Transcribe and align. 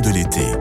de 0.00 0.10
l'été 0.10 0.51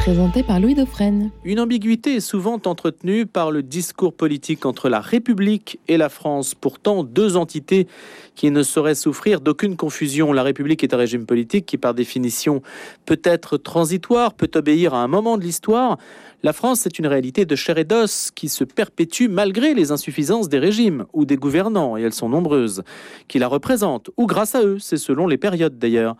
présenté 0.00 0.42
par 0.42 0.60
Louis 0.60 0.74
Dauphren. 0.74 1.30
Une 1.44 1.60
ambiguïté 1.60 2.14
est 2.16 2.20
souvent 2.20 2.58
entretenue 2.64 3.26
par 3.26 3.50
le 3.50 3.62
discours 3.62 4.14
politique 4.14 4.64
entre 4.64 4.88
la 4.88 4.98
République 4.98 5.78
et 5.88 5.98
la 5.98 6.08
France, 6.08 6.54
pourtant 6.54 7.04
deux 7.04 7.36
entités 7.36 7.86
qui 8.34 8.50
ne 8.50 8.62
sauraient 8.62 8.94
souffrir 8.94 9.42
d'aucune 9.42 9.76
confusion. 9.76 10.32
La 10.32 10.42
République 10.42 10.82
est 10.82 10.94
un 10.94 10.96
régime 10.96 11.26
politique 11.26 11.66
qui, 11.66 11.76
par 11.76 11.92
définition, 11.92 12.62
peut 13.04 13.20
être 13.24 13.58
transitoire, 13.58 14.32
peut 14.32 14.50
obéir 14.54 14.94
à 14.94 15.02
un 15.02 15.06
moment 15.06 15.36
de 15.36 15.42
l'histoire. 15.42 15.98
La 16.42 16.54
France, 16.54 16.80
c'est 16.80 16.98
une 16.98 17.06
réalité 17.06 17.44
de 17.44 17.54
chair 17.54 17.76
et 17.76 17.84
d'os 17.84 18.30
qui 18.30 18.48
se 18.48 18.64
perpétue 18.64 19.28
malgré 19.28 19.74
les 19.74 19.92
insuffisances 19.92 20.48
des 20.48 20.58
régimes 20.58 21.04
ou 21.12 21.26
des 21.26 21.36
gouvernants, 21.36 21.98
et 21.98 22.00
elles 22.00 22.14
sont 22.14 22.30
nombreuses, 22.30 22.82
qui 23.28 23.38
la 23.38 23.48
représentent, 23.48 24.08
ou 24.16 24.26
grâce 24.26 24.54
à 24.54 24.62
eux, 24.62 24.78
c'est 24.78 24.96
selon 24.96 25.26
les 25.26 25.36
périodes 25.36 25.78
d'ailleurs. 25.78 26.16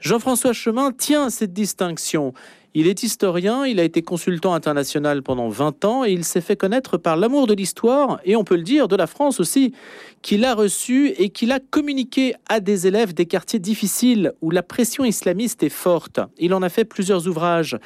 Jean-François 0.00 0.52
Chemin 0.52 0.90
tient 0.90 1.26
à 1.26 1.30
cette 1.30 1.52
distinction. 1.52 2.32
Il 2.72 2.86
est 2.86 3.02
historien, 3.02 3.66
il 3.66 3.80
a 3.80 3.82
été 3.82 4.00
consultant 4.00 4.54
international 4.54 5.24
pendant 5.24 5.48
20 5.48 5.84
ans 5.84 6.04
et 6.04 6.12
il 6.12 6.24
s'est 6.24 6.40
fait 6.40 6.54
connaître 6.54 6.98
par 6.98 7.16
l'amour 7.16 7.48
de 7.48 7.54
l'histoire 7.54 8.20
et 8.24 8.36
on 8.36 8.44
peut 8.44 8.54
le 8.54 8.62
dire 8.62 8.86
de 8.86 8.94
la 8.94 9.08
France 9.08 9.40
aussi, 9.40 9.74
qu'il 10.22 10.44
a 10.44 10.54
reçu 10.54 11.08
et 11.18 11.30
qu'il 11.30 11.50
a 11.50 11.58
communiqué 11.58 12.34
à 12.48 12.60
des 12.60 12.86
élèves 12.86 13.12
des 13.12 13.26
quartiers 13.26 13.58
difficiles 13.58 14.34
où 14.40 14.52
la 14.52 14.62
pression 14.62 15.04
islamiste 15.04 15.64
est 15.64 15.68
forte. 15.68 16.20
Il 16.38 16.54
en 16.54 16.62
a 16.62 16.68
fait 16.68 16.84
plusieurs 16.84 17.26
ouvrages. 17.26 17.76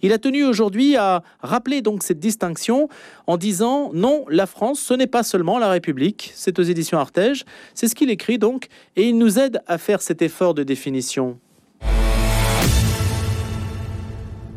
Il 0.00 0.10
a 0.10 0.18
tenu 0.18 0.46
aujourd'hui 0.46 0.96
à 0.96 1.22
rappeler 1.40 1.82
donc 1.82 2.02
cette 2.02 2.18
distinction 2.18 2.88
en 3.26 3.36
disant 3.36 3.90
non, 3.92 4.24
la 4.30 4.46
France, 4.46 4.80
ce 4.80 4.94
n'est 4.94 5.06
pas 5.06 5.22
seulement 5.22 5.58
la 5.58 5.68
République, 5.68 6.32
c'est 6.34 6.58
aux 6.58 6.62
éditions 6.62 6.98
Artege, 6.98 7.44
c'est 7.74 7.88
ce 7.88 7.94
qu'il 7.94 8.08
écrit 8.08 8.38
donc 8.38 8.68
et 8.96 9.06
il 9.06 9.18
nous 9.18 9.38
aide 9.38 9.60
à 9.66 9.76
faire 9.76 10.00
cet 10.00 10.22
effort 10.22 10.54
de 10.54 10.62
définition. 10.62 11.38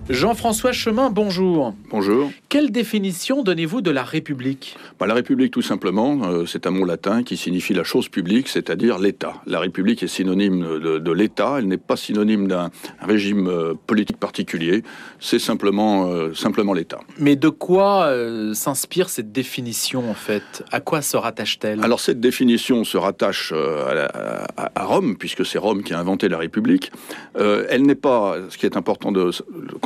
Jean-François 0.10 0.74
Chemin, 0.74 1.10
bonjour. 1.10 1.74
Bonjour. 1.90 2.30
Quelle 2.50 2.72
définition 2.72 3.42
donnez-vous 3.42 3.82
de 3.82 3.90
la 3.90 4.04
République? 4.04 4.76
Bah, 5.00 5.08
La 5.08 5.14
République, 5.14 5.52
tout 5.52 5.62
simplement, 5.62 6.20
euh, 6.24 6.46
c'est 6.46 6.68
un 6.68 6.72
mot 6.72 6.84
latin 6.84 7.24
qui 7.24 7.38
signifie 7.38 7.74
la 7.74 7.86
chose 7.86 8.10
publique, 8.10 8.50
c'est-à-dire 8.50 9.00
l'État. 9.00 9.36
La 9.48 9.62
République 9.62 10.04
est 10.04 10.08
synonyme 10.08 10.60
de, 10.80 11.12
l'État, 11.14 11.56
elle 11.58 11.68
n'est 11.68 11.78
pas 11.78 11.96
synonyme 11.96 12.50
d'un 12.50 12.70
régime 13.00 13.48
euh, 13.48 13.76
politique 13.88 14.18
particulier, 14.18 14.84
c'est 15.22 15.40
simplement, 15.40 16.08
euh, 16.08 16.34
simplement 16.34 16.74
l'État. 16.74 17.00
Mais 17.18 17.38
de 17.38 17.50
quoi 17.50 18.14
s'inspire 18.54 19.10
cette 19.10 19.32
définition, 19.32 20.10
en 20.10 20.14
fait? 20.14 20.66
À 20.72 20.82
quoi 20.82 21.02
se 21.02 21.16
rattache-t-elle? 21.16 21.82
Alors, 21.82 22.02
cette 22.02 22.20
définition 22.20 22.84
se 22.84 22.98
rattache 22.98 23.54
à, 23.54 24.48
à, 24.76 24.84
Rome, 24.84 25.16
puisque 25.18 25.46
c'est 25.46 25.58
Rome 25.58 25.82
qui 25.82 25.94
a 25.94 26.00
inventé 26.00 26.28
la 26.28 26.38
République. 26.38 26.92
elle 27.36 27.84
n'est 27.84 27.96
pas, 27.96 28.36
ce 28.50 28.58
qui 28.58 28.66
est 28.66 28.76
important 28.76 29.14
de 29.14 29.32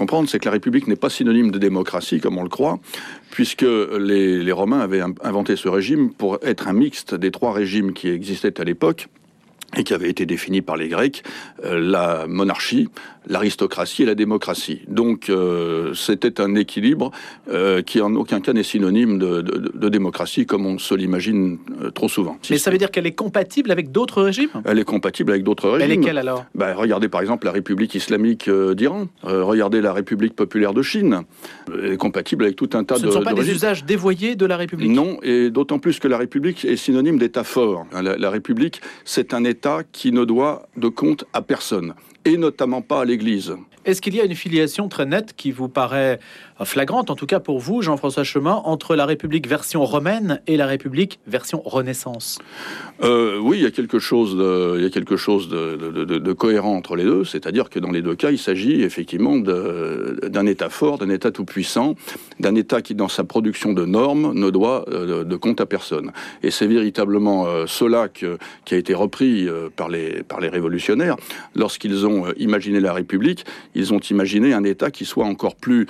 comprendre, 0.08 0.30
c'est 0.30 0.40
que 0.40 0.46
la 0.46 0.52
République 0.52 0.88
n'est 0.88 0.96
pas 0.96 1.10
synonyme 1.10 1.52
de 1.52 1.60
démocratie, 1.60 2.22
comme 2.22 2.38
on 2.38 2.44
le 2.44 2.50
croit, 2.50 2.80
puisque 3.30 3.64
les, 3.64 4.42
les 4.42 4.52
Romains 4.54 4.80
avaient 4.80 5.02
inventé 5.22 5.58
ce 5.58 5.68
régime 5.68 6.12
pour 6.14 6.40
être 6.44 6.70
un 6.70 6.74
mixte 6.74 7.14
des 7.14 7.30
trois 7.30 7.52
régimes 7.52 7.92
qui 7.92 8.08
existaient 8.08 8.62
à 8.62 8.64
l'époque 8.64 9.10
et 9.76 9.84
qui 9.84 9.94
avait 9.94 10.10
été 10.10 10.26
défini 10.26 10.62
par 10.62 10.78
les 10.78 10.88
Grecs, 10.88 11.24
euh, 11.66 11.80
la 11.80 12.26
monarchie, 12.28 12.88
l'aristocratie 13.28 14.04
et 14.04 14.06
la 14.06 14.16
démocratie. 14.16 14.82
Donc 14.88 15.30
euh, 15.30 15.94
c'était 15.94 16.40
un 16.40 16.56
équilibre 16.56 17.12
euh, 17.52 17.82
qui 17.82 18.00
en 18.00 18.16
aucun 18.16 18.40
cas 18.40 18.54
n'est 18.54 18.64
synonyme 18.64 19.20
de, 19.20 19.42
de, 19.42 19.90
démocratie 19.90 20.46
comme 20.46 20.66
on 20.66 20.78
se 20.78 20.96
l'imagine 20.96 21.58
trop 21.94 22.08
souvent. 22.08 22.38
Mais 22.50 22.58
ça 22.58 22.72
veut 22.72 22.78
dire 22.78 22.92
qu'elle 22.92 23.08
est 23.08 23.16
compatible 23.16 23.72
avec 23.72 23.92
d'autres 23.92 24.22
régimes? 24.22 24.50
Elle 24.64 24.80
est 24.80 24.86
compatible 24.86 25.32
avec 25.32 25.44
d'autres 25.44 25.70
régimes. 25.70 26.02
Est 26.02 26.06
quelle 26.06 26.18
alors? 26.18 26.46
Ben, 26.56 26.74
Regardez 26.74 27.10
par 27.10 27.20
exemple 27.20 27.46
la 27.46 27.52
République 27.52 27.94
islamique 27.96 28.50
d'Iran, 28.50 29.08
regardez 29.24 29.82
la 29.82 29.92
République 29.92 30.36
populaire 30.36 30.74
de 30.74 30.82
Chine. 30.82 31.24
Elle 31.74 31.94
est 31.94 31.98
compatible 31.98 32.46
avec 32.46 32.56
tout 32.56 32.70
un 32.74 32.86
tas 32.86 32.96
de... 32.96 33.02
Ce 33.02 33.06
ne 33.08 33.12
sont 33.12 33.24
pas 33.24 33.34
des 33.34 33.52
usages 33.52 33.84
dévoyés 33.84 34.36
de 34.36 34.46
la 34.46 34.56
République? 34.56 34.92
Non, 34.92 35.18
et 35.24 35.50
d'autant 35.50 35.80
plus 35.80 36.00
que 36.00 36.08
la 36.08 36.18
République 36.18 36.64
est 36.64 36.78
synonyme 36.78 37.20
d'État 37.20 37.44
fort. 37.44 37.86
La, 37.92 38.18
la 38.18 38.30
République, 38.30 38.82
c'est 39.04 39.34
un 39.34 39.44
État 39.44 39.57
qui 39.92 40.12
ne 40.12 40.26
doit 40.26 40.68
de 40.78 40.88
compte 40.88 41.26
à 41.34 41.42
personne, 41.42 41.94
et 42.26 42.38
notamment 42.38 42.82
pas 42.82 43.02
à 43.02 43.06
l'Église. 43.06 43.56
Est-ce 43.86 44.02
qu'il 44.02 44.16
y 44.16 44.22
a 44.22 44.26
une 44.26 44.36
filiation 44.36 44.90
très 44.90 45.06
nette 45.06 45.34
qui 45.36 45.52
vous 45.52 45.70
paraît 45.70 46.20
flagrante, 46.66 47.10
en 47.10 47.16
tout 47.16 47.26
cas 47.26 47.40
pour 47.40 47.60
vous, 47.60 47.82
Jean-François 47.82 48.24
Chemin, 48.24 48.62
entre 48.66 48.96
la 48.96 49.06
République 49.06 49.48
version 49.48 49.84
romaine 49.86 50.42
et 50.48 50.58
la 50.58 50.66
République 50.66 51.20
version 51.28 51.62
Renaissance. 51.64 52.40
Euh, 53.04 53.40
Oui, 53.40 53.58
il 53.58 53.64
y 53.64 53.66
a 53.66 53.72
quelque 53.72 54.00
chose, 54.00 54.36
de, 54.36 54.76
il 54.78 54.84
y 54.84 54.86
a 54.86 54.90
quelque 54.90 55.18
chose 55.18 55.50
de, 55.50 56.34
cohérent 56.34 56.76
entre 56.76 56.96
les 56.96 57.04
deux, 57.04 57.24
c'est-à-dire 57.24 57.70
que 57.70 57.80
dans 57.80 57.92
les 57.92 58.02
deux 58.02 58.16
cas, 58.16 58.32
il 58.32 58.38
s'agit 58.38 58.82
effectivement 58.82 59.38
d'un 59.38 60.46
État 60.46 60.70
fort, 60.70 60.98
d'un 60.98 61.10
État 61.10 61.32
tout-puissant, 61.32 61.96
d'un 62.40 62.56
État 62.56 62.82
qui, 62.82 62.96
dans 62.96 63.08
sa 63.08 63.24
production 63.24 63.74
de 63.74 63.86
normes, 63.86 64.34
ne 64.34 64.50
doit 64.50 64.86
euh, 64.90 65.24
de, 65.24 65.36
compte 65.36 65.62
à 65.62 65.66
personne. 65.66 66.12
Et 66.44 66.52
c'est 66.52 66.68
véritablement 66.68 67.48
euh, 67.48 67.66
cela 67.68 68.08
que, 68.08 68.38
qui 68.66 68.76
a 68.76 68.78
été 68.78 68.94
repris 68.94 69.48
par, 69.76 69.90
les, 69.90 70.24
par 70.24 70.40
les 70.40 70.50
révolutionnaires. 70.50 71.16
Lorsqu'ils 71.56 72.06
ont 72.06 72.32
imaginé 72.38 72.80
la 72.80 72.94
République 72.94 73.46
ils 73.76 73.94
ont 73.94 74.00
imaginé 74.00 74.54
un 74.54 74.64
État 74.64 74.92
qui 74.92 75.06
soit 75.06 75.26
encore 75.26 75.56
plus, 75.56 75.88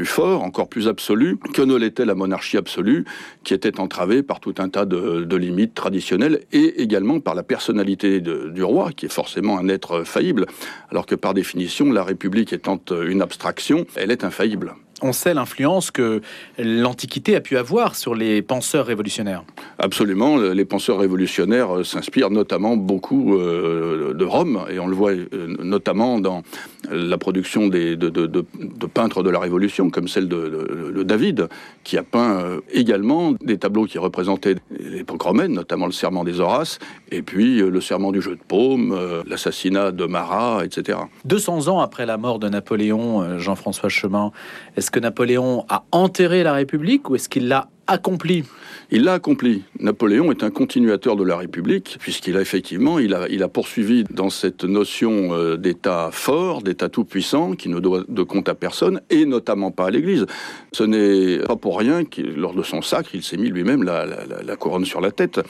plus 0.00 0.06
fort, 0.06 0.42
encore 0.42 0.66
plus 0.66 0.88
absolu 0.88 1.36
que 1.52 1.60
ne 1.60 1.76
l'était 1.76 2.06
la 2.06 2.14
monarchie 2.14 2.56
absolue, 2.56 3.04
qui 3.44 3.52
était 3.52 3.78
entravée 3.80 4.22
par 4.22 4.40
tout 4.40 4.54
un 4.56 4.70
tas 4.70 4.86
de, 4.86 5.36
limites 5.36 5.74
traditionnelles 5.74 6.40
et 6.52 6.80
également 6.80 7.20
par 7.20 7.34
la 7.34 7.42
personnalité 7.42 8.22
du 8.22 8.62
roi, 8.62 8.92
qui 8.92 9.04
est 9.04 9.12
forcément 9.12 9.58
un 9.58 9.68
être 9.68 10.04
faillible, 10.04 10.46
alors 10.90 11.04
que 11.04 11.14
par 11.14 11.34
définition, 11.34 11.92
la 11.92 12.02
République 12.02 12.54
étant 12.54 12.80
une 12.90 13.20
abstraction, 13.20 13.84
elle 13.94 14.10
est 14.10 14.24
infaillible 14.24 14.74
on 15.02 15.12
sait 15.12 15.34
l'influence 15.34 15.90
que 15.90 16.20
l'Antiquité 16.58 17.36
a 17.36 17.40
pu 17.40 17.56
avoir 17.56 17.96
sur 17.96 18.14
les 18.14 18.42
penseurs 18.42 18.86
révolutionnaires. 18.86 19.44
Absolument, 19.78 20.36
les 20.36 20.64
penseurs 20.64 20.98
révolutionnaires 20.98 21.78
euh, 21.78 21.84
s'inspirent 21.84 22.30
notamment 22.30 22.76
beaucoup 22.76 23.36
euh, 23.36 24.14
de 24.14 24.24
Rome, 24.24 24.64
et 24.70 24.78
on 24.78 24.86
le 24.86 24.94
voit 24.94 25.12
euh, 25.12 25.56
notamment 25.62 26.20
dans 26.20 26.42
la 26.90 27.18
production 27.18 27.68
des, 27.68 27.96
de, 27.96 28.44
peintres 28.92 29.22
de 29.22 29.30
la 29.30 29.38
Révolution, 29.38 29.90
comme 29.90 30.08
celle 30.08 30.28
de, 30.28 31.02
David, 31.02 31.48
qui 31.84 31.96
a 31.96 32.02
peint 32.02 32.60
également 32.72 33.32
des 33.32 33.58
tableaux 33.58 33.84
qui 33.84 33.98
représentaient 33.98 34.56
l'époque 34.70 35.22
romaine, 35.22 35.52
notamment 35.52 35.86
le 35.86 35.92
serment 35.92 36.24
des 36.24 36.40
Horaces, 36.40 36.78
et 37.10 37.22
puis 37.22 37.58
le 37.58 37.80
serment 37.80 38.12
du 38.12 38.20
jeu 38.20 38.32
de 38.32 38.40
paume, 38.46 38.98
l'assassinat 39.26 39.92
de 39.92 40.04
Marat, 40.04 40.64
etc. 40.64 40.98
200 41.24 41.68
ans 41.68 41.80
après 41.80 42.06
la 42.06 42.16
mort 42.16 42.38
de 42.38 42.48
Napoléon, 42.48 43.38
Jean-François 43.38 43.88
Chemin, 43.88 44.32
est-ce 44.76 44.89
que 44.90 45.00
Napoléon 45.00 45.64
a 45.68 45.84
enterré 45.92 46.42
la 46.42 46.52
République 46.52 47.08
ou 47.10 47.16
est-ce 47.16 47.28
qu'il 47.28 47.48
l'a 47.48 47.68
accompli 47.90 48.44
Il 48.92 49.04
l'a 49.04 49.14
accompli. 49.14 49.62
Napoléon 49.80 50.30
est 50.30 50.44
un 50.44 50.50
continuateur 50.50 51.16
de 51.16 51.24
la 51.24 51.36
République, 51.36 51.96
puisqu'il 52.00 52.36
a 52.36 52.40
effectivement, 52.40 52.98
il 52.98 53.14
a, 53.14 53.28
il 53.28 53.42
a 53.42 53.48
poursuivi 53.48 54.04
dans 54.10 54.30
cette 54.30 54.64
notion 54.64 55.32
euh, 55.32 55.56
d'État 55.56 56.10
fort, 56.12 56.62
d'État 56.62 56.88
tout-puissant, 56.88 57.52
qui 57.52 57.68
ne 57.68 57.80
doit 57.80 58.04
de 58.08 58.22
compte 58.22 58.48
à 58.48 58.54
personne, 58.54 59.00
et 59.10 59.26
notamment 59.26 59.72
pas 59.72 59.86
à 59.86 59.90
l'Église. 59.90 60.26
Ce 60.72 60.84
n'est 60.84 61.38
pas 61.44 61.56
pour 61.56 61.78
rien 61.78 62.04
que 62.04 62.22
lors 62.22 62.54
de 62.54 62.62
son 62.62 62.80
sacre, 62.80 63.10
il 63.14 63.22
s'est 63.22 63.36
mis 63.36 63.48
lui-même 63.48 63.82
la, 63.82 64.56
couronne 64.56 64.84
sur 64.84 65.00
la 65.00 65.10
tête, 65.10 65.40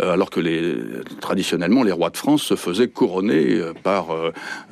euh, 0.00 0.12
alors 0.12 0.30
que 0.30 0.40
traditionnellement, 1.20 1.82
les 1.82 1.92
rois 1.92 2.10
de 2.10 2.16
France 2.16 2.42
se 2.42 2.56
faisaient 2.56 2.88
couronner 2.88 3.56
euh, 3.56 3.72
par 3.82 4.08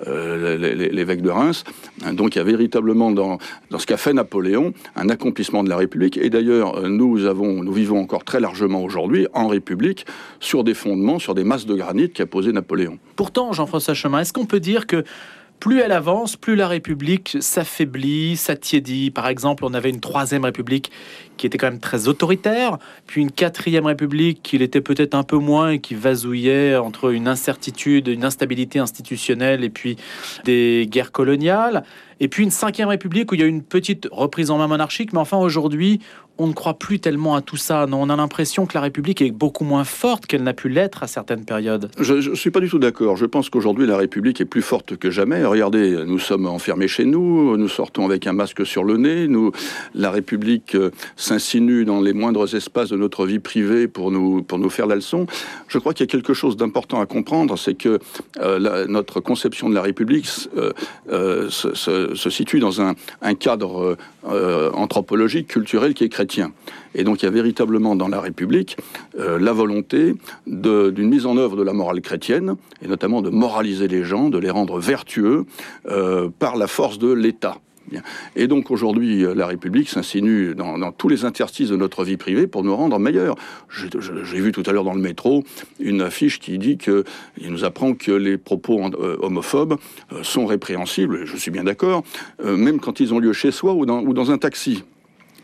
l'évêque 0.07 1.23
de 1.23 1.31
Reims. 1.31 1.65
Donc 2.13 2.35
il 2.35 2.39
y 2.39 2.41
a 2.41 2.45
véritablement 2.45 3.11
dans, 3.11 3.39
dans 3.71 3.79
ce 3.79 3.87
qu'a 3.87 3.97
fait 3.97 4.13
Napoléon 4.13 4.73
un 4.97 5.09
accomplissement 5.09 5.63
de 5.63 5.69
la 5.69 5.77
République. 5.77 6.17
Et 6.17 6.31
d'ailleurs, 6.31 6.89
nous, 6.89 7.10
nous, 7.11 7.27
avons, 7.27 7.63
nous 7.63 7.73
vivons 7.73 8.01
encore 8.01 8.25
très 8.25 8.41
largement 8.41 8.83
aujourd'hui 8.83 9.27
en 9.35 9.49
République 9.49 10.07
sur 10.39 10.65
des 10.65 10.75
fondements, 10.75 11.19
sur 11.19 11.35
des 11.35 11.45
masses 11.45 11.67
de 11.67 11.75
granit 11.75 12.11
qu'a 12.11 12.27
posé 12.27 12.53
Napoléon. 12.53 12.99
Pourtant, 13.17 13.53
Jean-François 13.53 13.95
Chemin, 13.95 14.21
est-ce 14.21 14.33
qu'on 14.33 14.47
peut 14.47 14.61
dire 14.61 14.87
que 14.87 15.05
plus 15.61 15.81
elle 15.81 15.93
avance, 15.93 16.37
plus 16.37 16.57
la 16.57 16.67
République 16.67 17.37
s'affaiblit, 17.41 18.37
s'attiédit? 18.37 19.11
Par 19.11 19.29
exemple, 19.29 19.65
on 19.67 19.75
avait 19.75 19.91
une 19.91 20.01
troisième 20.01 20.45
République 20.45 20.91
qui 21.37 21.47
était 21.47 21.59
quand 21.59 21.71
même 21.71 21.81
très 21.81 22.09
autoritaire, 22.09 22.79
puis 23.07 23.21
une 23.21 23.31
quatrième 23.31 23.87
République 23.87 24.41
qui 24.43 24.59
l'était 24.59 24.81
peut-être 24.81 25.15
un 25.15 25.23
peu 25.23 25.37
moins 25.37 25.71
et 25.71 25.79
qui 25.79 25.95
vasouillait 25.95 26.77
entre 26.77 27.13
une 27.13 27.29
incertitude, 27.29 28.09
une 28.09 28.25
instabilité 28.25 28.79
institutionnelle 28.79 29.63
et 29.63 29.71
puis 29.71 29.97
des 30.45 30.89
guerres 30.91 31.13
coloniales. 31.13 31.85
Et 32.21 32.29
puis 32.29 32.43
une 32.43 32.51
cinquième 32.51 32.89
République 32.89 33.31
où 33.33 33.35
il 33.35 33.41
y 33.41 33.45
a 33.45 33.47
une 33.47 33.63
petite 33.63 34.09
reprise 34.11 34.51
en 34.51 34.59
main 34.59 34.67
monarchique, 34.67 35.13
mais 35.13 35.21
enfin 35.21 35.39
aujourd'hui, 35.39 36.01
on 36.41 36.47
ne 36.47 36.55
croit 36.55 36.75
plus 36.75 37.01
tellement 37.01 37.35
à 37.35 37.43
tout 37.43 37.59
ça. 37.59 37.87
Non, 37.87 38.01
on 38.01 38.09
a 38.09 38.17
l'impression 38.17 38.65
que 38.65 38.73
la 38.73 38.81
République 38.81 39.21
est 39.21 39.31
beaucoup 39.31 39.65
moins 39.65 39.85
forte 39.85 40.25
qu'elle 40.25 40.43
n'a 40.43 40.55
pu 40.55 40.71
l'être 40.71 41.03
à 41.03 41.07
certaines 41.07 41.45
périodes. 41.45 41.91
Je 42.01 42.15
ne 42.15 42.35
suis 42.35 42.51
pas 42.51 42.61
du 42.61 42.69
tout 42.71 42.79
d'accord. 42.79 43.19
Je 43.19 43.27
pense 43.27 43.51
qu'aujourd'hui, 43.51 43.87
la 43.87 43.99
République 43.99 44.41
est 44.41 44.47
plus 44.47 44.63
forte 44.63 44.97
que 44.97 45.11
jamais. 45.11 45.45
Regardez, 45.45 46.03
nous 46.07 46.19
sommes 46.19 46.47
enfermés 46.47 46.89
chez 46.89 47.05
nous, 47.05 47.59
nous 47.59 47.69
sortons 47.69 48.07
avec 48.07 48.27
un 48.27 48.33
masque 48.33 48.65
sur 48.65 48.85
le 48.85 48.97
nez. 48.97 49.29
Nous, 49.29 49.53
la 49.95 50.11
République 50.11 50.75
euh, 50.75 50.91
s'insinue 51.17 51.85
dans 51.85 52.01
les 52.01 52.15
moindres 52.15 52.55
espaces 52.55 52.89
de 52.89 52.97
notre 52.97 53.27
vie 53.27 53.39
privée 53.39 53.87
pour 53.87 54.11
nous, 54.11 54.43
pour 54.43 54.59
nous 54.59 54.71
faire 54.71 54.87
la 54.87 54.95
leçon. 54.95 55.27
Je 55.69 55.79
crois 55.79 55.93
qu'il 55.93 56.07
y 56.07 56.09
a 56.09 56.11
quelque 56.11 56.33
chose 56.33 56.57
d'important 56.57 57.03
à 57.03 57.07
comprendre, 57.07 57.59
c'est 57.59 57.75
que 57.75 57.99
euh, 58.41 58.87
notre 58.89 59.21
conception 59.21 59.69
de 59.69 59.75
la 59.75 59.83
République 59.83 60.27
euh, 60.57 61.51
se, 61.51 62.31
situe 62.31 62.61
dans 62.61 62.81
un, 62.81 62.95
un 63.21 63.35
cadre 63.35 63.99
anthropologique, 64.25 65.49
culturel 65.49 65.95
qui 65.95 66.05
est 66.05 66.09
chrétien. 66.09 66.53
Et 66.95 67.05
donc 67.05 67.23
il 67.23 67.27
y 67.27 67.29
a 67.29 67.31
véritablement 67.31 67.97
dans 67.97 68.09
la 68.09 68.21
République 68.21 68.77
euh, 69.19 69.39
la 69.39 69.53
volonté 69.53 70.15
d'une 70.47 71.09
mise 71.09 71.27
en 71.27 71.37
œuvre 71.37 71.57
de 71.57 71.63
la 71.63 71.73
morale 71.73 72.01
chrétienne, 72.01 72.57
et 72.83 72.89
notamment 72.89 73.23
de 73.23 73.31
moraliser 73.31 73.89
les 73.89 74.05
gens, 74.05 74.29
de 74.29 74.39
les 74.39 74.51
rendre 74.51 74.79
vertueux 74.79 75.47
euh, 75.89 76.29
par 76.39 76.57
la 76.57 76.67
force 76.67 76.99
de 76.99 77.13
l'État. 77.13 77.59
Et 78.37 78.47
donc 78.47 78.71
aujourd'hui, 78.71 79.25
euh, 79.25 79.35
la 79.35 79.47
République 79.47 79.89
s'insinue 79.89 80.55
dans, 80.55 80.93
tous 80.93 81.09
les 81.09 81.25
interstices 81.25 81.71
de 81.71 81.77
notre 81.77 82.05
vie 82.05 82.17
privée 82.17 82.47
pour 82.47 82.63
nous 82.63 82.75
rendre 82.75 82.99
meilleurs. 82.99 83.37
J'ai 83.71 84.41
vu 84.41 84.53
tout 84.53 84.63
à 84.67 84.73
l'heure 84.73 84.85
dans 84.85 84.95
le 84.95 85.01
métro 85.01 85.45
une 85.81 86.03
affiche 86.03 86.39
qui 86.39 86.59
dit 86.59 86.79
que 86.79 87.05
il 87.41 87.51
nous 87.51 87.65
apprend 87.65 87.95
que 87.95 88.13
les 88.13 88.39
propos 88.39 88.81
homophobes 89.21 89.77
sont 90.23 90.47
répréhensibles. 90.47 91.25
Je 91.25 91.37
suis 91.37 91.51
bien 91.51 91.65
d'accord, 91.65 92.05
même 92.45 92.81
quand 92.81 93.01
ils 93.01 93.13
ont 93.13 93.19
lieu 93.19 93.33
chez 93.33 93.51
soi 93.51 93.75
ou 93.75 93.87
dans, 93.87 94.31
un 94.31 94.39
taxi. 94.39 94.85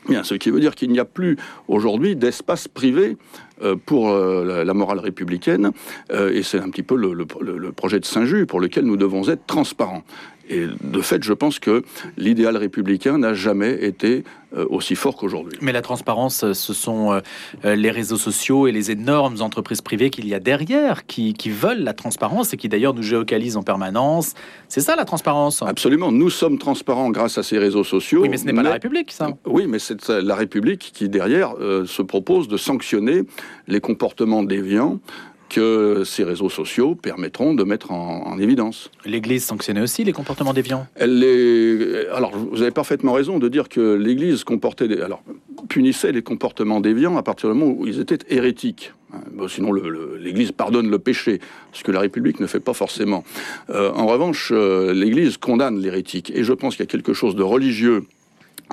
Bien, 0.08 0.22
ce 0.22 0.34
qui 0.34 0.50
veut 0.50 0.60
dire 0.60 0.74
qu'il 0.76 0.90
n'y 0.90 1.00
a 1.00 1.04
plus 1.04 1.36
aujourd'hui 1.66 2.14
d'espace 2.14 2.68
privé 2.68 3.16
euh, 3.62 3.74
pour 3.74 4.10
euh, 4.10 4.64
la 4.64 4.74
morale 4.74 5.00
républicaine, 5.00 5.72
euh, 6.12 6.30
et 6.32 6.42
c'est 6.42 6.60
un 6.60 6.68
petit 6.70 6.84
peu 6.84 6.94
le, 6.94 7.24
projet 7.72 7.98
de 7.98 8.04
Saint-Just 8.04 8.46
pour 8.46 8.60
lequel 8.60 8.84
nous 8.84 8.96
devons 8.96 9.28
être 9.28 9.46
transparents. 9.46 10.04
Et 10.48 10.66
de 10.82 11.00
fait, 11.00 11.22
je 11.22 11.32
pense 11.32 11.58
que 11.58 11.82
l'idéal 12.16 12.56
républicain 12.56 13.19
n'a 13.19 13.34
jamais 13.34 13.84
été 13.84 14.25
euh, 14.56 14.64
aussi 14.70 14.94
fort 14.94 15.16
qu'aujourd'hui. 15.16 15.58
Mais 15.60 15.72
la 15.72 15.82
transparence, 15.82 16.44
euh, 16.44 16.54
ce 16.54 16.72
sont 16.72 17.20
euh, 17.64 17.75
les 17.75 17.90
réseaux 17.90 18.16
sociaux 18.16 18.69
et 18.69 18.72
les 18.72 18.93
énormes 18.93 19.43
entreprises 19.43 19.81
privées 19.82 20.08
qu'il 20.08 20.28
y 20.28 20.34
a 20.34 20.40
derrière 20.40 21.04
qui, 21.06 21.34
veulent 21.46 21.82
la 21.82 21.93
transparence 21.93 22.54
et 22.54 22.56
qui 22.56 22.69
d'ailleurs 22.69 22.94
nous 22.94 23.02
géocalisent 23.02 23.56
en 23.56 23.62
permanence. 23.62 24.34
C'est 24.69 24.81
ça 24.81 24.94
la 24.94 25.04
transparence 25.04 25.62
Absolument. 25.62 26.12
Nous 26.12 26.31
sommes 26.31 26.58
transparents 26.58 27.10
grâce 27.10 27.38
à 27.38 27.42
ces 27.42 27.58
réseaux 27.58 27.84
sociaux. 27.84 28.22
Oui, 28.22 28.28
mais 28.28 28.37
ce 28.37 28.44
n'est 28.44 28.52
pas 28.52 28.62
la 28.62 28.72
République, 28.72 29.10
ça. 29.10 29.31
Oui, 29.46 29.66
mais 29.66 29.78
c'est 29.78 30.08
la 30.08 30.34
République 30.34 30.92
qui, 30.94 31.08
derrière, 31.08 31.54
se 31.87 32.02
propose 32.02 32.49
de 32.49 32.56
sanctionner 32.56 33.22
les 33.66 33.81
comportements 33.81 34.42
déviants 34.42 35.00
que 35.48 36.02
ces 36.04 36.25
réseaux 36.25 36.50
sociaux 36.50 36.94
permettront 36.94 37.54
de 37.54 37.64
mettre 37.64 37.93
en, 37.93 38.38
évidence. 38.38 38.90
L'Église 39.04 39.44
sanctionnait 39.44 39.81
aussi 39.81 40.04
les 40.04 40.12
comportements 40.12 40.52
déviants 40.52 40.87
les... 41.00 42.06
Alors, 42.12 42.37
vous 42.37 42.60
avez 42.60 42.70
parfaitement 42.70 43.12
raison 43.12 43.38
de 43.38 43.48
dire 43.48 43.69
que 43.69 43.94
l'Église 43.94 44.44
comportait 44.44 44.88
des... 44.88 45.00
Alors, 45.00 45.22
punissait 45.69 46.12
les 46.12 46.22
comportements 46.22 46.81
déviants 46.81 47.16
à 47.16 47.22
partir 47.22 47.50
du 47.50 47.58
moment 47.58 47.75
où 47.78 47.87
ils 47.87 48.00
étaient 48.00 48.19
hérétiques. 48.28 48.93
Bon, 49.32 49.48
sinon, 49.48 49.72
l'Église 49.72 50.52
pardonne 50.52 50.90
le 50.90 50.98
péché, 50.98 51.40
ce 51.72 51.82
que 51.82 51.92
la 51.92 52.00
République 52.00 52.40
ne 52.40 52.46
fait 52.46 52.60
pas 52.60 52.75
forcément. 52.75 53.25
Euh, 53.70 53.90
en 53.92 54.06
revanche, 54.06 54.50
euh, 54.52 54.92
l'Église 54.92 55.37
condamne 55.37 55.78
l'hérétique. 55.78 56.31
Et 56.34 56.44
je 56.44 56.52
pense 56.52 56.76
qu'il 56.76 56.84
y 56.84 56.88
a 56.88 56.90
quelque 56.90 57.14
chose 57.14 57.37
de 57.37 57.42
religieux 57.42 58.04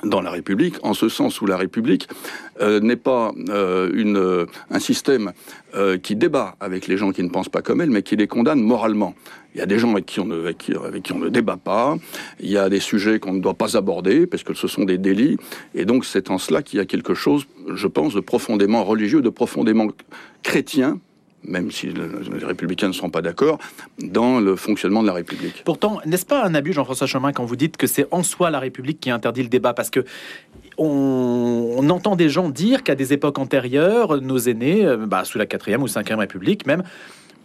dans 0.03 0.21
la 0.21 0.31
République, 0.31 0.75
en 0.83 0.93
ce 0.93 1.07
sens 1.07 1.41
où 1.41 1.45
la 1.45 1.57
République 1.57 2.07
euh, 2.61 2.79
n'est 2.79 2.95
pas 2.97 3.31
euh, 3.49 3.89
une, 3.93 4.45
un 4.69 4.79
système 4.79 5.31
euh, 5.75 5.97
qui 5.97 6.15
débat 6.15 6.55
avec 6.59 6.87
les 6.87 6.97
gens 6.97 7.11
qui 7.11 7.23
ne 7.23 7.29
pensent 7.29 7.49
pas 7.49 7.61
comme 7.61 7.81
elle, 7.81 7.89
mais 7.89 8.01
qui 8.01 8.15
les 8.15 8.27
condamne 8.27 8.61
moralement. 8.61 9.15
Il 9.55 9.59
y 9.59 9.61
a 9.61 9.65
des 9.65 9.77
gens 9.77 9.91
avec 9.91 10.05
qui 10.05 10.19
on 10.19 10.25
ne, 10.25 10.45
avec 10.45 10.57
qui, 10.57 11.13
on 11.13 11.19
ne 11.19 11.29
débat 11.29 11.57
pas, 11.57 11.97
il 12.39 12.49
y 12.49 12.57
a 12.57 12.69
des 12.69 12.79
sujets 12.79 13.19
qu'on 13.19 13.33
ne 13.33 13.39
doit 13.39 13.53
pas 13.53 13.77
aborder, 13.77 14.25
parce 14.25 14.43
que 14.43 14.53
ce 14.53 14.67
sont 14.67 14.83
des 14.83 14.97
délits, 14.97 15.37
et 15.75 15.85
donc 15.85 16.05
c'est 16.05 16.31
en 16.31 16.37
cela 16.37 16.63
qu'il 16.63 16.79
y 16.79 16.81
a 16.81 16.85
quelque 16.85 17.13
chose, 17.13 17.45
je 17.73 17.87
pense, 17.87 18.15
de 18.15 18.19
profondément 18.19 18.83
religieux, 18.83 19.21
de 19.21 19.29
profondément 19.29 19.87
chrétien, 20.41 20.99
même 21.45 21.71
si 21.71 21.87
les 21.87 22.45
républicains 22.45 22.87
ne 22.87 22.93
sont 22.93 23.09
pas 23.09 23.21
d'accord, 23.21 23.59
dans 23.99 24.39
le 24.39 24.55
fonctionnement 24.55 25.01
de 25.01 25.07
la 25.07 25.13
République. 25.13 25.63
Pourtant, 25.65 25.99
n'est-ce 26.05 26.25
pas 26.25 26.43
un 26.43 26.55
abus, 26.55 26.73
Jean-François 26.73 27.07
Chemin, 27.07 27.31
quand 27.31 27.45
vous 27.45 27.55
dites 27.55 27.77
que 27.77 27.87
c'est 27.87 28.07
en 28.11 28.23
soi 28.23 28.49
la 28.49 28.59
République 28.59 28.99
qui 28.99 29.09
interdit 29.09 29.43
le 29.43 29.49
débat? 29.49 29.73
Parce 29.73 29.89
que 29.89 30.05
on, 30.77 31.89
entend 31.89 32.15
des 32.15 32.29
gens 32.29 32.49
dire 32.49 32.83
qu'à 32.83 32.95
des 32.95 33.13
époques 33.13 33.37
antérieures, 33.37 34.19
nos 34.21 34.37
aînés, 34.37 34.85
euh, 34.85 35.05
bah, 35.05 35.25
sous 35.25 35.37
la 35.37 35.45
4e 35.45 35.77
ou 35.77 35.87
5e 35.87 36.15
République 36.15 36.65
même, 36.65 36.83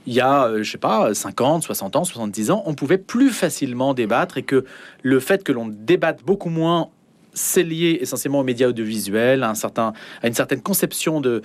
il 0.07 0.15
y 0.15 0.21
a, 0.21 0.47
euh, 0.47 0.63
je 0.63 0.71
sais 0.71 0.79
pas, 0.79 1.13
50, 1.13 1.65
60 1.65 1.97
ans, 1.97 2.05
70 2.05 2.51
ans, 2.51 2.63
on 2.65 2.75
pouvait 2.75 2.99
plus 2.99 3.31
facilement 3.31 3.93
débattre 3.93 4.39
et 4.39 4.43
que 4.43 4.65
le 5.03 5.21
fait 5.21 5.45
que 5.45 5.53
l'on 5.53 5.67
débatte 5.69 6.25
beaucoup 6.25 6.49
moins 6.49 6.89
c'est 7.39 7.63
lié 7.63 7.99
essentiellement 8.01 8.41
aux 8.41 8.45
médias 8.45 8.69
audiovisuels, 8.69 9.43
à, 9.43 9.53
une 10.25 10.35
certaine 10.35 10.61
conception 10.61 11.21
de, 11.21 11.43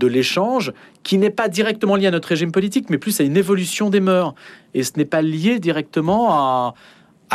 l'échange, 0.00 0.72
qui 1.02 1.18
n'est 1.18 1.30
pas 1.30 1.48
directement 1.48 1.96
lié 1.96 2.06
à 2.06 2.10
notre 2.10 2.28
régime 2.28 2.52
politique, 2.52 2.90
mais 2.90 2.98
plus 2.98 3.20
à 3.20 3.24
une 3.24 3.36
évolution 3.36 3.90
des 3.90 4.00
mœurs. 4.00 4.34
Et 4.72 4.82
ce 4.82 4.92
n'est 4.96 5.04
pas 5.04 5.22
lié 5.22 5.58
directement 5.58 6.32
à, 6.32 6.74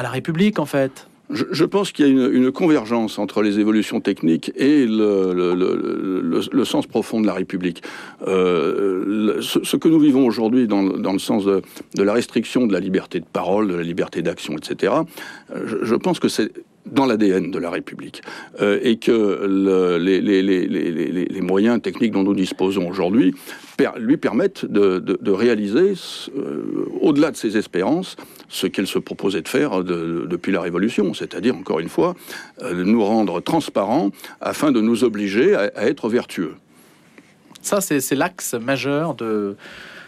la 0.02 0.10
République, 0.10 0.60
en 0.60 0.66
fait. 0.66 1.08
Je, 1.30 1.64
pense 1.64 1.92
qu'il 1.92 2.08
y 2.08 2.10
a 2.10 2.28
une, 2.28 2.52
convergence 2.52 3.20
entre 3.20 3.44
les 3.44 3.60
évolutions 3.60 4.02
techniques 4.02 4.52
et 4.56 4.88
le, 4.88 6.64
sens 6.64 6.88
profond 6.88 7.22
de 7.22 7.28
la 7.28 7.34
République. 7.34 7.84
Euh, 8.28 9.40
ce, 9.42 9.76
que 9.76 9.88
nous 9.88 10.00
vivons 10.00 10.26
aujourd'hui 10.26 10.68
dans, 10.68 10.82
le 10.82 11.20
sens 11.20 11.46
de, 11.46 11.62
la 11.96 12.14
restriction 12.14 12.66
de 12.66 12.74
la 12.74 12.80
liberté 12.80 13.20
de 13.20 13.26
parole, 13.32 13.68
de 13.68 13.76
la 13.76 13.84
liberté 13.84 14.24
d'action, 14.24 14.56
etc., 14.58 14.94
euh, 15.54 15.80
je 15.84 15.96
pense 15.96 16.20
que 16.20 16.30
c'est 16.30 16.52
dans 16.92 17.06
l'ADN 17.06 17.52
de 17.52 17.60
la 17.60 17.70
République 17.70 18.22
euh, 18.62 18.80
et 18.82 18.98
que 18.98 19.12
le, 19.12 19.98
les, 19.98 20.22
les, 20.22 20.42
les, 20.42 20.68
les, 20.68 21.42
moyens 21.42 21.82
techniques 21.82 22.12
dont 22.12 22.24
nous 22.24 22.34
disposons 22.34 22.88
aujourd'hui 22.88 23.34
lui 23.98 24.18
permettent 24.18 24.66
de, 24.66 25.00
de, 25.00 25.18
de 25.22 25.32
réaliser, 25.32 25.94
euh, 26.36 26.86
au-delà 27.02 27.32
de 27.32 27.38
ses 27.38 27.58
espérances, 27.58 28.18
ce 28.50 28.68
qu'elle 28.68 28.88
se 28.88 29.00
proposait 29.00 29.42
de 29.42 29.48
faire 29.48 29.84
de, 29.84 30.26
depuis 30.30 30.52
la 30.52 30.62
Révolution, 30.62 31.14
c'est-à-dire, 31.14 31.56
encore 31.56 31.80
une 31.80 31.90
fois, 31.90 32.16
euh, 32.62 32.84
nous 32.84 33.04
rendre 33.04 33.40
transparents 33.40 34.10
afin 34.42 34.72
de 34.72 34.82
nous 34.82 35.04
obliger 35.04 35.56
à, 35.56 35.72
à 35.76 35.86
être 35.86 36.10
vertueux. 36.10 36.56
Ça, 37.62 37.82
c'est 37.82 38.16
l'axe 38.16 38.54
majeur 38.54 39.16
de 39.16 39.56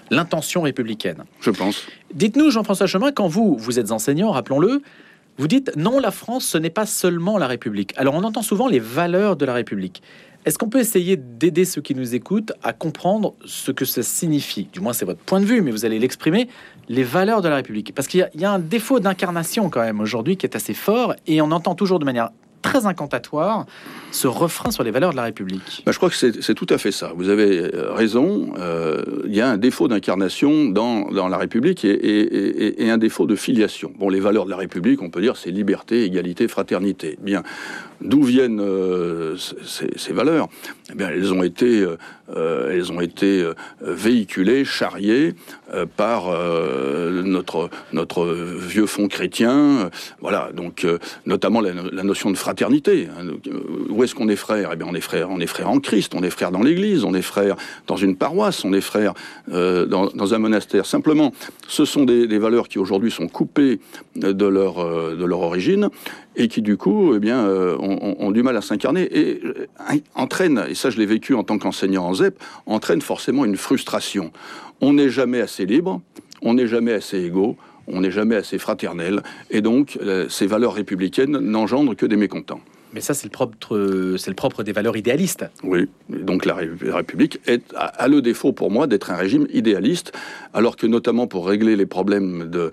l'intention 0.10 0.62
républicaine. 0.62 1.24
Je 1.40 1.52
pense. 1.52 1.88
Dites-nous, 2.14 2.52
Jean-François 2.52 2.88
Chemin, 2.88 3.12
quand 3.12 3.28
vous, 3.28 3.56
vous 3.58 3.80
êtes 3.80 3.92
enseignant, 3.92 4.32
rappelons-le, 4.32 4.82
vous 5.38 5.48
dites 5.48 5.76
non, 5.76 6.00
la 6.00 6.12
France, 6.12 6.46
ce 6.46 6.58
n'est 6.58 6.70
pas 6.70 6.86
seulement 6.86 7.38
la 7.38 7.48
République. 7.48 7.94
Alors 7.98 8.16
on 8.16 8.24
entend 8.24 8.42
souvent 8.42 8.68
les 8.68 8.80
valeurs 8.80 9.36
de 9.36 9.46
la 9.46 9.54
République. 9.54 10.02
Est-ce 10.44 10.58
qu'on 10.58 10.70
peut 10.70 10.80
essayer 10.80 11.18
d'aider 11.18 11.66
ceux 11.66 11.82
qui 11.82 11.94
nous 11.94 12.16
écoutent 12.16 12.52
à 12.64 12.74
comprendre 12.74 13.36
ce 13.46 13.72
que 13.72 13.86
ça 13.86 14.02
signifie? 14.02 14.68
Du 14.74 14.80
moins, 14.80 14.92
c'est 14.92 15.06
votre 15.06 15.20
point 15.20 15.40
de 15.40 15.46
vue, 15.46 15.62
mais 15.62 15.70
vous 15.70 15.86
allez 15.86 16.00
l'exprimer, 16.00 16.48
les 16.90 17.04
valeurs 17.04 17.44
de 17.44 17.50
la 17.50 17.58
République. 17.58 17.94
Parce 17.94 18.08
qu'il 18.08 18.28
y, 18.34 18.46
a 18.46 18.52
un 18.52 18.58
défaut 18.58 19.00
d'incarnation 19.00 19.70
quand 19.70 19.82
même 19.82 20.00
aujourd'hui 20.00 20.38
qui 20.38 20.48
est 20.48 20.56
assez 20.56 20.74
fort, 20.74 21.14
et 21.28 21.42
on 21.42 21.52
entend 21.52 21.76
toujours 21.76 22.00
de 22.00 22.06
manière 22.06 22.32
très 22.62 22.86
incantatoire 22.86 23.66
ce 24.12 24.28
refrain 24.28 24.72
sur 24.72 24.84
les 24.84 24.92
valeurs 24.92 25.12
de 25.12 25.16
la 25.16 25.24
République. 25.24 25.84
Bah, 25.86 25.92
je 25.92 25.98
crois 25.98 26.10
que 26.10 26.16
c'est 26.16 26.56
tout 26.56 26.68
à 26.70 26.78
fait 26.78 26.92
ça. 26.92 27.14
Vous 27.16 27.30
avez 27.30 27.60
euh, 27.60 27.94
raison. 27.94 28.54
Euh, 28.58 29.04
il 29.26 29.36
y 29.36 29.42
a 29.42 29.50
un 29.50 29.58
défaut 29.58 29.88
d'incarnation 29.88 30.66
dans, 30.66 31.10
dans, 31.12 31.28
la 31.28 31.38
République 31.38 31.86
et, 31.86 32.90
un 32.90 32.98
défaut 32.98 33.26
de 33.26 33.36
filiation. 33.36 33.94
Bon, 33.98 34.10
les 34.10 34.20
valeurs 34.20 34.46
de 34.46 34.50
la 34.50 34.58
République, 34.58 35.02
on 35.02 35.10
peut 35.10 35.22
dire, 35.22 35.38
c'est 35.38 35.52
liberté, 35.52 36.04
égalité, 36.04 36.48
fraternité. 36.48 37.18
Bien, 37.22 37.44
d'où 38.02 38.22
viennent 38.24 38.60
euh, 38.60 39.38
ces, 39.38 40.14
valeurs? 40.14 40.50
Eh 40.92 40.96
bien, 40.96 41.10
elles 41.10 41.34
ont 41.34 41.44
été, 41.44 41.86
elles 42.36 42.92
ont 42.92 43.02
été 43.02 43.46
véhiculées, 43.82 44.66
charriées 44.66 45.36
par 45.98 46.30
notre 47.24 47.70
notre 47.94 48.26
vieux 48.26 48.86
fond 48.86 49.08
chrétien. 49.08 49.90
voilà, 50.22 50.52
donc 50.54 50.86
notamment 51.26 51.62
la, 51.62 52.04
notion 52.04 52.32
de 52.32 52.38
fraternité. 52.38 53.08
Hein, 53.08 53.34
où 53.90 54.04
est-ce 54.04 54.16
qu'on 54.16 54.30
est 54.30 54.36
frère 54.36 54.72
Eh 54.74 54.76
bien, 54.76 54.88
on 54.90 54.96
est 54.96 55.02
frère, 55.02 55.30
on 55.30 55.40
est 55.40 55.48
frère 55.48 55.70
en 55.70 55.80
Christ, 55.80 56.14
on 56.16 56.24
est 56.24 56.30
frère 56.30 56.52
dans 56.52 56.64
l'Église, 56.64 57.04
on 57.04 57.14
est 57.14 57.22
frère 57.22 57.56
dans 57.88 57.98
une 57.98 58.16
paroisse, 58.16 58.64
on 58.66 58.74
est 58.74 58.82
frère 58.82 59.14
euh, 59.52 59.86
dans, 59.86 60.34
un 60.34 60.38
monastère. 60.38 60.86
Simplement, 60.86 61.34
ce 61.68 61.86
sont 61.86 62.06
des, 62.06 62.38
valeurs 62.38 62.68
qui 62.68 62.80
aujourd'hui 62.80 63.12
sont 63.12 63.28
coupées 63.28 63.80
de 64.16 64.46
leur 64.46 64.80
euh, 64.80 65.16
de 65.16 65.26
leur 65.26 65.42
origine 65.42 65.90
et 66.36 66.48
qui 66.48 66.62
du 66.62 66.78
coup, 66.78 67.14
eh 67.16 67.20
bien, 67.20 67.46
euh, 67.46 67.78
ont, 67.78 68.32
du 68.32 68.44
mal 68.44 68.56
à 68.56 68.62
s'incarner 68.62 69.10
et 69.12 69.42
entraînent, 70.16 70.66
et 70.70 70.76
ça 70.76 70.90
je 70.90 70.98
l'ai 70.98 71.06
vécu 71.06 71.34
en 71.34 71.44
tant 71.44 71.58
qu'enseignant 71.58 72.06
en 72.06 72.14
ZEP, 72.14 72.42
entraînent 72.66 73.02
forcément 73.02 73.46
une 73.46 73.58
frustration. 73.58 74.32
On 74.80 74.94
n'est 74.94 75.10
jamais 75.10 75.42
assez 75.42 75.66
libre, 75.66 76.02
on 76.42 76.54
n'est 76.54 76.68
jamais 76.68 76.94
assez 76.94 77.20
égaux 77.20 77.58
on 77.88 78.02
n'est 78.02 78.12
jamais 78.12 78.36
assez 78.36 78.58
fraternel, 78.58 79.22
et 79.50 79.62
donc 79.62 80.00
ces 80.30 80.48
valeurs 80.48 80.76
républicaines 80.76 81.38
n'engendrent 81.40 81.96
que 81.96 82.06
des 82.06 82.16
mécontents. 82.16 82.62
Mais 82.94 83.02
ça, 83.02 83.14
c'est 83.14 83.26
le 83.26 83.32
propre, 83.32 84.16
c'est 84.18 84.30
le 84.30 84.36
propre 84.36 84.64
des 84.64 84.72
valeurs 84.72 84.98
idéalistes. 84.98 85.46
Oui, 85.64 85.88
donc 86.10 86.46
la, 86.46 86.56
République 86.56 87.40
est, 87.48 87.64
a, 87.76 88.08
le 88.08 88.22
défaut 88.22 88.52
pour 88.52 88.70
moi 88.70 88.88
d'être 88.88 89.12
un 89.12 89.16
régime 89.16 89.48
idéaliste, 89.54 90.12
alors 90.54 90.76
que 90.76 90.88
notamment 90.88 91.28
pour 91.28 91.48
régler 91.48 91.76
les 91.76 91.86
problèmes 91.86 92.50
de, 92.50 92.72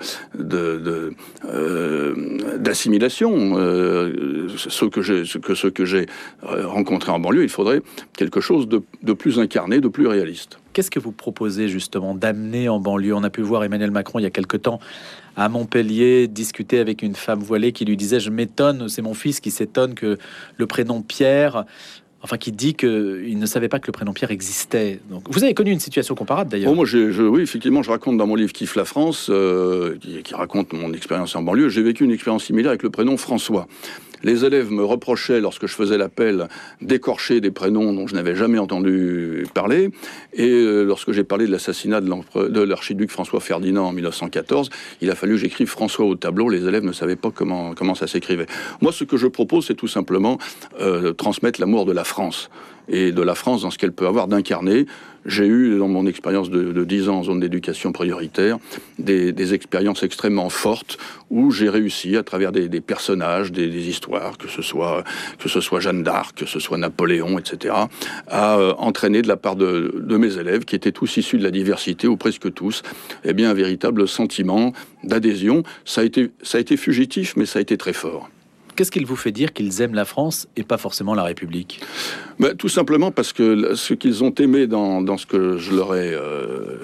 d'assimilation, 2.58 3.54
ceux 4.56 4.90
que 4.90 5.02
j'ai, 5.02 5.22
que 5.40 5.54
ceux 5.54 5.70
que 5.70 5.84
j'ai 5.84 6.06
rencontrés 6.42 7.12
en 7.12 7.20
banlieue, 7.20 7.44
il 7.44 7.48
faudrait 7.48 7.82
quelque 8.16 8.40
chose 8.40 8.68
de, 8.68 8.82
de 9.02 9.12
plus 9.12 9.38
incarné, 9.38 9.80
de 9.80 9.88
plus 9.88 10.06
réaliste. 10.06 10.58
Qu'est-ce 10.72 10.90
que 10.90 11.00
vous 11.00 11.12
proposez 11.12 11.68
justement 11.68 12.14
d'amener 12.14 12.68
en 12.68 12.78
banlieue? 12.78 13.14
On 13.14 13.25
a 13.25 13.30
pu 13.30 13.42
voir 13.42 13.64
Emmanuel 13.64 13.90
Macron 13.90 14.18
il 14.18 14.22
y 14.22 14.26
a 14.26 14.30
quelque 14.30 14.56
temps 14.56 14.78
à 15.38 15.49
Montpellier 15.49 16.26
discuter 16.26 16.80
avec 16.80 17.02
une 17.02 17.14
femme 17.14 17.40
voilée 17.40 17.73
qui 17.73 17.85
lui 17.85 17.97
disait 17.97 18.21
Je 18.21 18.30
m'étonne, 18.30 18.88
c'est 18.88 19.02
mon 19.02 19.14
fils 19.14 19.40
qui 19.40 19.50
s'étonne 19.50 19.95
que 19.95 20.18
le 20.57 20.66
prénom 20.66 21.00
Pierre 21.00 21.64
enfin 22.21 22.37
qui 22.37 22.50
dit 22.50 22.75
qu'il 22.75 23.38
ne 23.38 23.47
savait 23.47 23.68
pas 23.68 23.78
que 23.78 23.87
le 23.87 23.92
prénom 23.92 24.12
Pierre 24.12 24.33
existait. 24.33 24.99
Donc, 25.09 25.23
vous 25.30 25.45
avez 25.45 25.54
connu 25.54 25.71
une 25.71 25.78
situation 25.78 26.16
comparable 26.16 26.50
d'ailleurs. 26.50 26.73
Oh, 26.73 26.75
moi, 26.75 26.85
je, 26.85 27.23
oui, 27.23 27.42
effectivement, 27.42 27.83
je 27.85 27.90
raconte 27.90 28.16
dans 28.16 28.26
mon 28.26 28.35
livre 28.35 28.52
Kiffe 28.52 28.75
la 28.75 28.85
France, 28.85 29.28
euh, 29.30 29.97
qui, 30.00 30.23
qui, 30.25 30.35
raconte 30.35 30.73
mon 30.73 30.92
expérience 30.92 31.37
en 31.37 31.42
banlieue. 31.42 31.68
J'ai 31.68 31.83
vécu 31.83 32.02
une 32.02 32.11
expérience 32.11 32.45
similaire 32.45 32.71
avec 32.71 32.83
le 32.83 32.90
prénom 32.90 33.16
François. 33.16 33.68
Les 34.22 34.44
élèves 34.44 34.70
me 34.70 34.84
reprochaient, 34.84 35.40
lorsque 35.40 35.66
je 35.66 35.75
faisais 35.75 35.98
l'appel, 35.98 36.48
d'écorcher 36.80 37.40
des 37.40 37.50
prénoms 37.50 37.92
dont 37.92 38.06
je 38.06 38.14
n'avais 38.14 38.34
jamais 38.34 38.58
entendu 38.58 39.46
parler. 39.54 39.90
Et 40.32 40.48
euh, 40.48 40.84
lorsque 40.84 41.12
j'ai 41.12 41.25
parlé 41.25 41.46
de 41.46 41.52
l'assassinat 41.52 42.00
de 42.00 42.60
l'archiduc 42.60 43.10
François 43.10 43.40
Ferdinand 43.40 43.87
en 43.87 43.92
1914, 43.92 44.70
il 45.00 45.10
a 45.10 45.14
fallu 45.14 45.34
que 45.34 45.40
j'écrive 45.40 45.68
François 45.68 46.04
au 46.04 46.14
tableau. 46.14 46.48
Les 46.48 46.66
élèves 46.66 46.84
ne 46.84 46.92
savaient 46.92 47.16
pas 47.16 47.30
comment, 47.30 47.75
comment 47.75 47.94
ça 47.94 48.06
s'écrivait. 48.06 48.46
Moi, 48.80 48.92
ce 48.92 49.04
que 49.04 49.16
je 49.16 49.26
propose, 49.26 49.66
c'est 49.66 49.75
tout 49.75 49.88
simplement 49.88 50.38
euh, 50.80 51.12
transmettre 51.12 51.60
l'amour 51.60 51.84
de 51.84 51.92
la 51.92 52.04
France 52.04 52.50
et 52.88 53.12
de 53.12 53.23
la 53.23 53.35
France 53.35 53.62
dans 53.62 53.71
ce 53.71 53.78
qu'elle 53.78 53.92
peut 53.92 54.07
avoir 54.07 54.28
d'incarné. 54.28 54.87
J'ai 55.26 55.47
eu, 55.47 55.78
dans 55.78 55.88
mon 55.88 56.07
expérience 56.07 56.49
de, 56.49 56.73
de, 56.73 56.85
10 56.85 57.09
ans 57.11 57.18
en 57.18 57.23
zone 57.25 57.40
d'éducation 57.40 57.92
prioritaire, 57.92 58.59
des, 58.99 59.52
expériences 59.52 60.02
extrêmement 60.02 60.49
fortes 60.49 60.97
où 61.28 61.50
j'ai 61.50 61.68
réussi, 61.68 62.16
à 62.16 62.23
travers 62.23 62.50
des, 62.50 62.80
personnages, 62.80 63.52
des, 63.52 63.88
histoires, 63.88 64.38
que 64.38 64.49
ce 64.49 64.62
soit, 64.62 65.04
que 65.38 65.49
ce 65.49 65.61
soit 65.61 65.80
Jeanne 65.80 66.02
d'Arc, 66.02 66.38
que 66.38 66.47
ce 66.47 66.61
soit 66.61 66.78
Napoléon, 66.78 67.38
etc., 67.38 67.75
à 68.28 68.59
euh, 68.59 68.73
entraîner 68.78 69.21
de 69.21 69.28
la 69.28 69.37
part 69.37 69.57
de, 69.57 69.95
de, 69.99 70.16
mes 70.16 70.38
élèves, 70.38 70.64
qui 70.64 70.76
étaient 70.76 70.92
tous 70.92 71.18
issus 71.18 71.37
de 71.37 71.45
la 71.45 71.50
diversité, 71.50 72.07
ou 72.07 72.16
presque 72.16 72.52
tous, 72.54 72.83
eh 73.25 73.35
bien, 73.35 73.50
un 73.50 73.54
véritable 73.54 74.09
sentiment 74.09 74.73
d'adhésion. 75.04 75.62
Ça, 75.85 76.02
ça 76.42 76.59
a 76.59 76.61
été 76.61 76.76
fugitif, 76.76 77.35
mais 77.37 77.45
ça 77.45 77.59
a 77.59 77.62
été 77.62 77.76
très 77.76 77.92
fort. 77.92 78.30
Qu'est-ce 78.78 78.92
qu'il 78.92 79.06
vous 79.06 79.16
fait 79.16 79.32
dire 79.32 79.52
qu'ils 79.52 79.82
aiment 79.82 79.97
la 79.97 80.04
France 80.04 80.47
et 80.54 80.62
pas 80.62 80.78
forcément 80.78 81.12
la 81.12 81.25
République? 81.25 81.80
Ben, 82.38 82.54
Tout 82.54 82.68
simplement 82.68 83.11
parce 83.11 83.32
que 83.32 83.75
ce 83.75 83.92
qu'ils 83.92 84.23
ont 84.23 84.30
aimé 84.30 84.68
dans, 84.68 85.16
ce 85.16 85.26
que 85.26 85.58
je 85.58 85.75
leur 85.75 85.97
ai 85.97 86.14
euh, 86.14 86.78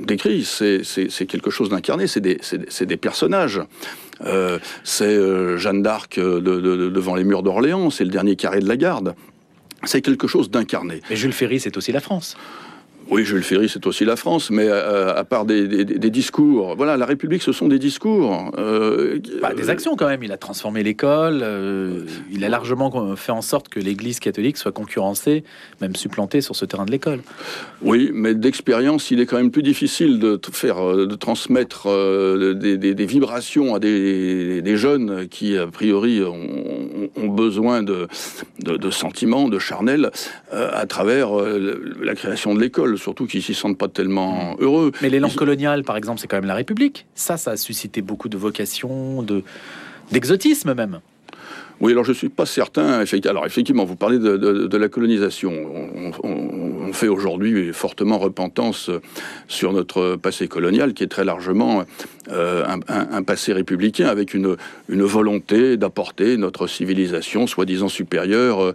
décrit, 0.00 0.46
c'est 0.46 1.26
quelque 1.28 1.50
chose 1.50 1.68
d'incarné, 1.68 2.06
c'est 2.06 2.22
des, 2.22 2.96
personnages. 2.96 3.60
Euh, 4.24 4.58
c'est 4.82 5.04
euh, 5.04 5.58
Jeanne 5.58 5.82
d'Arc 5.82 6.18
devant 6.18 7.14
les 7.14 7.24
murs 7.24 7.42
d'Orléans, 7.42 7.90
c'est 7.90 8.04
le 8.04 8.10
dernier 8.10 8.34
carré 8.36 8.60
de 8.60 8.68
la 8.68 8.78
garde. 8.78 9.14
C'est 9.84 10.00
quelque 10.00 10.26
chose 10.26 10.50
d'incarné. 10.50 11.02
Mais 11.10 11.16
Jules 11.16 11.34
Ferry, 11.34 11.60
c'est 11.60 11.76
aussi 11.76 11.92
la 11.92 12.00
France. 12.00 12.34
Oui, 13.08 13.24
Jules 13.24 13.44
Ferry, 13.44 13.68
c'est 13.68 13.86
aussi 13.86 14.04
la 14.04 14.16
France, 14.16 14.50
mais 14.50 14.66
euh, 14.66 15.14
à 15.14 15.22
part 15.22 15.44
des, 15.44 15.84
discours, 16.10 16.74
voilà, 16.76 16.96
la 16.96 17.06
République, 17.06 17.42
ce 17.42 17.52
sont 17.52 17.68
des 17.68 17.78
discours. 17.78 18.50
Euh, 18.58 19.20
bah, 19.40 19.54
des 19.54 19.70
actions 19.70 19.94
quand 19.94 20.08
même. 20.08 20.24
Il 20.24 20.32
a 20.32 20.36
transformé 20.36 20.82
l'école. 20.82 21.40
Euh, 21.42 22.00
il 22.32 22.44
a 22.44 22.48
largement 22.48 23.14
fait 23.14 23.30
en 23.30 23.42
sorte 23.42 23.68
que 23.68 23.78
l'Église 23.78 24.18
catholique 24.18 24.56
soit 24.56 24.72
concurrencée, 24.72 25.44
même 25.80 25.94
supplantée 25.94 26.40
sur 26.40 26.56
ce 26.56 26.64
terrain 26.64 26.84
de 26.84 26.90
l'école. 26.90 27.20
Oui, 27.80 28.10
mais 28.12 28.34
d'expérience, 28.34 29.12
il 29.12 29.20
est 29.20 29.26
quand 29.26 29.36
même 29.36 29.52
plus 29.52 29.62
difficile 29.62 30.18
de 30.18 30.40
faire, 30.50 30.96
de 30.96 31.14
transmettre 31.14 31.86
des, 31.86 33.06
vibrations 33.06 33.76
à 33.76 33.78
des, 33.78 34.76
jeunes 34.76 35.28
qui, 35.28 35.56
a 35.56 35.68
priori, 35.68 36.22
ont, 36.22 37.28
besoin 37.28 37.82
de, 37.82 38.08
de, 38.60 38.90
sentiments, 38.90 39.48
de 39.48 39.58
charnel, 39.58 40.10
à 40.50 40.86
travers 40.86 41.30
la 42.00 42.14
création 42.14 42.54
de 42.54 42.60
l'école 42.60 42.95
surtout 42.96 43.26
qu'ils 43.26 43.42
s'y 43.42 43.54
sentent 43.54 43.78
pas 43.78 43.88
tellement 43.88 44.54
mmh. 44.54 44.62
heureux. 44.62 44.92
Mais 45.02 45.10
l'élan 45.10 45.28
colonial, 45.30 45.84
par 45.84 45.96
exemple, 45.96 46.20
c'est 46.20 46.26
quand 46.26 46.36
même 46.36 46.46
la 46.46 46.54
République. 46.54 47.06
Ça, 47.14 47.36
ça 47.36 47.52
a 47.52 47.56
suscité 47.56 48.02
beaucoup 48.02 48.28
de 48.28 48.36
vocations, 48.36 49.22
de 49.22 49.42
d'exotisme 50.12 50.74
même. 50.74 51.00
Oui, 51.80 51.92
alors 51.92 52.04
je 52.04 52.12
suis 52.12 52.28
pas 52.28 52.46
certain. 52.46 53.04
Alors 53.26 53.44
effectivement, 53.44 53.84
vous 53.84 53.96
parlez 53.96 54.18
de, 54.18 54.76
la 54.76 54.88
colonisation. 54.88 55.52
On, 56.22 56.65
fait 56.92 57.08
aujourd'hui 57.08 57.72
fortement 57.72 58.18
repentance 58.18 58.90
sur 59.48 59.72
notre 59.72 60.16
passé 60.16 60.48
colonial, 60.48 60.94
qui 60.94 61.02
est 61.02 61.08
très 61.08 61.24
largement 61.24 61.84
euh, 62.32 62.64
un, 62.88 63.22
passé 63.22 63.52
républicain, 63.52 64.08
avec 64.08 64.34
une, 64.34 64.56
une 64.88 65.02
volonté 65.02 65.76
d'apporter 65.76 66.36
notre 66.36 66.66
civilisation 66.66 67.46
soi-disant 67.46 67.88
supérieure 67.88 68.72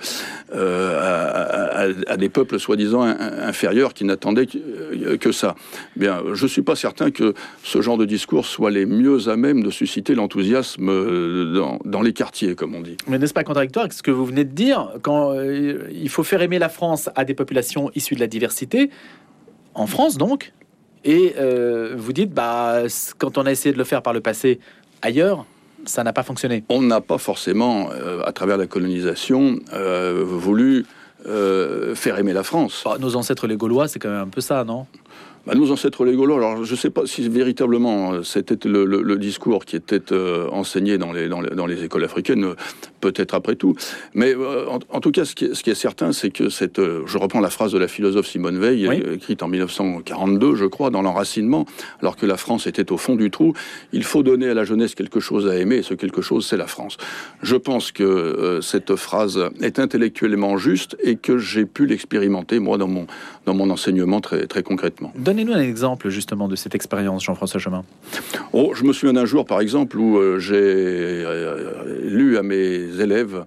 euh, 0.56 1.94
à, 2.08 2.18
des 2.18 2.30
peuples 2.30 2.60
soi-disant 2.60 3.02
inférieurs 3.02 3.94
qui 3.94 4.06
n'attendaient 4.06 4.48
que, 4.48 5.32
ça. 5.32 5.56
Bien, 5.96 6.22
je 6.34 6.48
suis 6.48 6.62
pas 6.62 6.76
certain 6.76 7.12
que 7.12 7.34
ce 7.64 7.82
genre 7.82 7.98
de 7.98 8.06
discours 8.06 8.46
soit 8.46 8.72
les 8.72 8.86
mieux 8.86 9.30
à 9.30 9.36
même 9.36 9.64
de 9.64 9.70
susciter 9.70 10.16
l'enthousiasme 10.16 10.88
dans, 11.54 11.80
dans 11.84 12.02
les 12.02 12.14
quartiers, 12.14 12.56
comme 12.56 12.76
on 12.76 12.82
dit. 12.82 12.98
Mais 13.08 13.20
n'est-ce 13.20 13.34
pas 13.34 13.44
contradictoire 13.44 13.84
avec 13.84 13.94
ce 13.94 14.04
que 14.04 14.12
vous 14.12 14.26
venez 14.26 14.46
de 14.46 14.54
dire 14.54 14.92
Quand 15.02 15.34
euh, 15.34 15.88
il 15.92 16.10
faut 16.10 16.24
faire 16.24 16.42
aimer 16.42 16.60
la 16.60 16.70
France 16.70 17.10
à 17.16 17.26
des 17.26 17.34
populations 17.34 17.92
issues 18.02 18.16
de 18.16 18.20
la 18.20 18.28
diversité, 18.28 18.90
en 19.74 19.88
France 19.88 20.18
donc, 20.18 20.54
et 21.04 21.34
euh, 21.38 21.96
vous 21.98 22.14
dites, 22.14 22.32
bah, 22.32 22.84
quand 23.18 23.38
on 23.38 23.46
a 23.46 23.52
essayé 23.52 23.74
de 23.74 23.78
le 23.78 23.84
faire 23.84 24.02
par 24.02 24.14
le 24.14 24.22
passé 24.22 24.60
ailleurs, 25.02 25.46
ça 25.86 26.04
n'a 26.04 26.14
pas 26.14 26.24
fonctionné. 26.24 26.64
On 26.70 26.82
n'a 26.82 27.02
pas 27.02 27.18
forcément, 27.18 27.90
euh, 27.92 28.22
à 28.24 28.32
travers 28.34 28.58
la 28.58 28.68
colonisation, 28.68 29.60
voulu 30.24 30.86
faire 31.96 32.20
aimer 32.20 32.34
la 32.34 32.44
France. 32.44 32.84
Bah, 32.86 32.98
nos 33.00 33.16
ancêtres 33.16 33.48
les 33.48 33.58
Gaulois, 33.58 33.88
c'est 33.88 34.00
quand 34.00 34.10
même 34.10 34.28
un 34.28 34.28
peu 34.28 34.42
ça, 34.42 34.64
non? 34.64 34.86
Bah, 35.48 35.56
nos 35.56 35.72
ancêtres 35.72 36.06
les 36.06 36.16
Gaulois, 36.16 36.38
alors 36.38 36.64
je 36.64 36.72
ne 36.72 36.78
sais 36.78 36.92
pas 36.92 37.08
si 37.08 37.28
véritablement 37.28 38.14
euh, 38.14 38.24
c'était 38.24 38.58
le, 38.68 39.18
discours 39.18 39.66
qui 39.66 39.76
était 39.76 40.12
euh, 40.12 40.48
enseigné 40.52 41.00
dans 41.00 41.12
les, 41.12 41.30
dans 41.30 41.66
les, 41.66 41.84
écoles 41.84 42.04
africaines, 42.04 42.44
euh, 42.44 42.56
peut-être 43.00 43.34
après 43.34 43.56
tout. 43.56 43.76
Mais 44.14 44.36
en, 44.36 45.00
tout 45.00 45.12
cas, 45.12 45.26
ce 45.26 45.34
qui 45.34 45.46
est, 45.46 45.76
certain, 45.76 46.12
c'est 46.12 46.30
que 46.30 46.50
cette, 46.50 46.80
je 46.80 47.18
reprends 47.18 47.40
la 47.40 47.50
phrase 47.50 47.72
de 47.72 47.80
la 47.80 47.88
philosophe 47.88 48.28
Simone 48.28 48.60
Veil, 48.60 48.86
écrite 49.14 49.42
en 49.42 49.48
1942, 49.48 50.56
je 50.56 50.66
crois, 50.66 50.92
dans 50.92 51.02
l'enracinement, 51.02 51.66
alors 52.02 52.16
que 52.16 52.28
la 52.28 52.38
France 52.38 52.68
était 52.68 52.92
au 52.92 52.98
fond 52.98 53.16
du 53.16 53.32
trou, 53.32 53.54
il 53.94 54.04
faut 54.04 54.22
donner 54.22 54.50
à 54.50 54.54
la 54.54 54.64
jeunesse 54.64 54.94
quelque 54.94 55.20
chose 55.20 55.48
à 55.48 55.58
aimer, 55.58 55.78
et 55.78 55.84
ce 55.84 55.96
quelque 55.96 56.22
chose, 56.22 56.46
c'est 56.46 56.58
la 56.58 56.68
France. 56.68 56.98
Je 57.42 57.56
pense 57.56 57.92
que 57.92 58.60
cette 58.62 58.96
phrase 58.96 59.50
est 59.62 59.80
intellectuellement 59.80 60.58
juste 60.58 60.96
et 61.04 61.16
que 61.16 61.40
j'ai 61.40 61.66
pu 61.66 61.88
l'expérimenter, 61.88 62.60
moi, 62.60 62.78
dans 62.78 62.88
mon, 62.88 63.08
dans 63.46 63.56
mon 63.56 63.72
enseignement 63.72 64.22
très, 64.22 64.46
très 64.46 64.62
concrètement. 64.62 65.12
Donnez-nous 65.32 65.54
un 65.54 65.62
exemple 65.62 66.10
justement 66.10 66.50
de 66.50 66.58
cette 66.58 66.76
expérience, 66.76 67.24
Jean-François 67.24 67.62
Chemin. 67.62 67.86
Oh, 68.52 68.74
je 68.76 68.84
me 68.84 68.92
souviens 68.92 69.14
d'un 69.14 69.24
jour, 69.24 69.46
par 69.46 69.62
exemple, 69.62 69.98
où 69.98 70.18
euh, 70.18 70.40
j'ai 70.40 70.58
euh, 70.58 72.02
lu 72.04 72.38
à 72.38 72.44
mes 72.44 73.00
élèves 73.00 73.46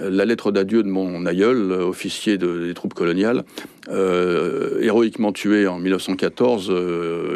la 0.00 0.24
lettre 0.24 0.52
d'adieu 0.52 0.82
de 0.82 0.88
mon 0.88 1.26
aïeul, 1.26 1.72
officier 1.72 2.38
des 2.38 2.74
troupes 2.74 2.94
coloniales, 2.94 3.44
héroïquement 3.88 5.32
tué 5.32 5.66
en 5.66 5.78
1914. 5.78 6.72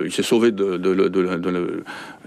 il 0.05 0.13
s'est 0.13 0.23
sauvé 0.23 0.53
de, 0.53 0.77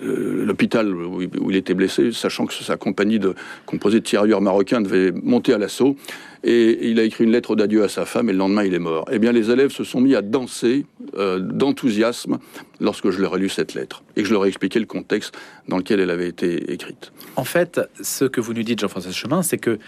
l'hôpital 0.02 0.94
où, 0.94 1.22
il 1.22 1.56
était 1.56 1.74
blessé, 1.74 2.12
sachant 2.12 2.46
que 2.46 2.54
sa 2.54 2.78
compagnie 2.78 3.20
composée 3.66 4.00
de 4.00 4.06
tirailleurs 4.06 4.42
marocains 4.42 4.82
devait 4.82 5.12
monter 5.12 5.54
à 5.54 5.58
l'assaut 5.58 5.96
et 6.44 6.90
il 6.90 7.00
a 7.00 7.04
écrit 7.04 7.24
une 7.24 7.32
lettre 7.32 7.56
d'adieu 7.56 7.84
à 7.84 7.90
sa 7.90 8.06
femme 8.06 8.30
et 8.30 8.34
le 8.34 8.38
lendemain 8.38 8.64
il 8.64 8.74
est 8.74 8.80
mort. 8.80 9.06
Eh 9.12 9.20
bien 9.20 9.32
les 9.32 9.50
élèves 9.50 9.72
se 9.72 9.84
sont 9.84 10.02
mis 10.02 10.16
à 10.16 10.22
danser 10.22 10.86
euh, 11.18 11.40
d'enthousiasme 11.40 12.40
lorsque 12.82 13.10
je 13.10 13.22
leur 13.22 13.38
ai 13.38 13.40
lu 13.40 13.50
cette 13.50 13.74
lettre 13.74 14.04
et 14.16 14.24
que 14.24 14.28
je 14.28 14.34
leur 14.34 14.46
ai 14.46 14.50
expliqué 14.50 14.80
le 14.80 14.86
contexte 14.86 15.38
dans 15.68 15.78
lequel 15.78 16.00
elle 16.00 16.10
avait 16.10 16.28
été 16.28 16.72
écrite. 16.74 17.12
En 17.38 17.46
fait, 17.46 17.80
ce 18.02 18.26
que 18.26 18.42
vous 18.42 18.54
nous 18.54 18.64
dites, 18.64 18.80
Jean-François 18.80 19.12
Chemin, 19.12 19.42
c'est 19.42 19.58
que 19.58 19.80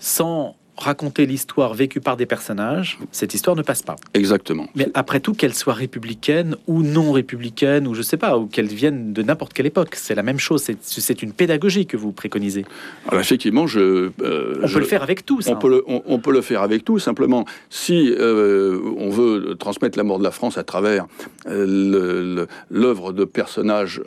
sans 0.00 0.56
raconter 0.80 1.26
l'histoire 1.26 1.74
vécue 1.74 2.00
par 2.00 2.16
des 2.16 2.26
personnages, 2.26 2.98
cette 3.12 3.34
histoire 3.34 3.54
ne 3.56 3.62
passe 3.62 3.82
pas. 3.82 3.96
Exactement. 4.14 4.66
Mais 4.74 4.88
après 4.94 5.20
tout, 5.20 5.34
qu'elle 5.34 5.54
soit 5.54 5.74
républicaine 5.74 6.56
ou 6.66 6.82
non 6.82 7.12
républicaine, 7.12 7.86
ou 7.86 7.94
je 7.94 8.02
sais 8.02 8.16
pas, 8.16 8.38
ou 8.38 8.46
qu'elle 8.46 8.66
vienne 8.66 9.12
de 9.12 9.22
n'importe 9.22 9.52
quelle 9.52 9.66
époque, 9.66 9.94
c'est 9.94 10.14
la 10.14 10.22
même 10.22 10.38
chose. 10.38 10.64
C'est 10.80 11.22
une 11.22 11.32
pédagogie 11.32 11.86
que 11.86 11.96
vous 11.96 12.12
préconisez. 12.12 12.64
Alors 13.08 13.20
effectivement, 13.20 13.66
je. 13.66 14.10
Euh, 14.22 14.60
on 14.62 14.68
peut 14.68 14.78
le 14.78 14.84
faire 14.84 15.02
avec 15.02 15.26
tout. 15.26 15.42
Ça. 15.42 15.52
On 15.52 15.56
peut 15.56 15.68
le, 15.68 15.84
on, 15.86 16.18
peut 16.18 16.32
le 16.32 16.40
faire 16.40 16.62
avec 16.62 16.84
tout. 16.84 16.98
Simplement, 16.98 17.44
si 17.68 18.14
euh, 18.18 18.80
on 18.96 19.10
veut 19.10 19.56
transmettre 19.58 19.98
l'amour 19.98 20.18
de 20.18 20.24
la 20.24 20.30
France 20.30 20.58
à 20.58 20.64
travers 20.64 21.06
euh, 21.46 22.46
l'œuvre 22.70 23.12
de 23.12 23.24
personnages 23.24 24.00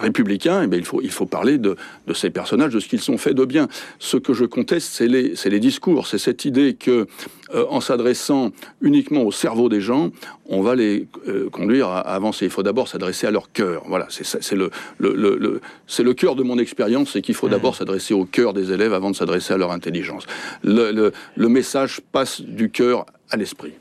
républicains, 0.00 0.62
eh 0.64 0.66
bien, 0.66 0.78
il 0.78 0.84
faut 0.84 1.00
il 1.02 1.10
faut 1.10 1.26
parler 1.26 1.58
de, 1.58 1.76
de 2.06 2.14
ces 2.14 2.30
personnages, 2.30 2.72
de 2.72 2.80
ce 2.80 2.88
qu'ils 2.88 3.00
sont 3.00 3.18
faits 3.18 3.34
de 3.34 3.44
bien. 3.44 3.68
Ce 3.98 4.16
que 4.16 4.34
je 4.34 4.44
conteste, 4.44 4.90
c'est 4.92 5.08
les, 5.08 5.29
les 5.44 5.60
discours, 5.60 6.06
c'est 6.06 6.18
cette 6.18 6.44
idée 6.44 6.74
que 6.74 7.06
euh, 7.54 7.64
en 7.68 7.80
s'adressant 7.80 8.50
uniquement 8.80 9.22
au 9.22 9.32
cerveau 9.32 9.68
des 9.68 9.80
gens, 9.80 10.10
on 10.46 10.62
va 10.62 10.74
les 10.74 11.08
euh, 11.28 11.48
conduire 11.50 11.88
à, 11.88 12.00
avancer. 12.00 12.44
Il 12.44 12.50
faut 12.50 12.62
d'abord 12.62 12.88
s'adresser 12.88 13.26
à 13.26 13.30
leur 13.30 13.52
cœur. 13.52 13.82
Voilà, 13.86 14.06
c'est 14.08 14.52
le, 14.52 14.70
le, 14.98 15.14
le, 15.14 15.60
le 15.98 16.14
cœur 16.14 16.36
de 16.36 16.42
mon 16.42 16.58
expérience, 16.58 17.12
c'est 17.12 17.22
qu'il 17.22 17.34
faut 17.34 17.48
mmh. 17.48 17.52
d'abord 17.52 17.76
s'adresser 17.76 18.14
au 18.14 18.24
cœur 18.24 18.52
des 18.52 18.72
élèves 18.72 18.92
avant 18.92 19.10
de 19.10 19.16
s'adresser 19.16 19.54
à 19.54 19.56
leur 19.56 19.72
intelligence. 19.72 20.26
Le, 20.62 21.12
message 21.36 22.00
passe 22.12 22.40
du 22.40 22.70
cœur 22.70 23.06
à 23.30 23.36
l'esprit. 23.36 23.72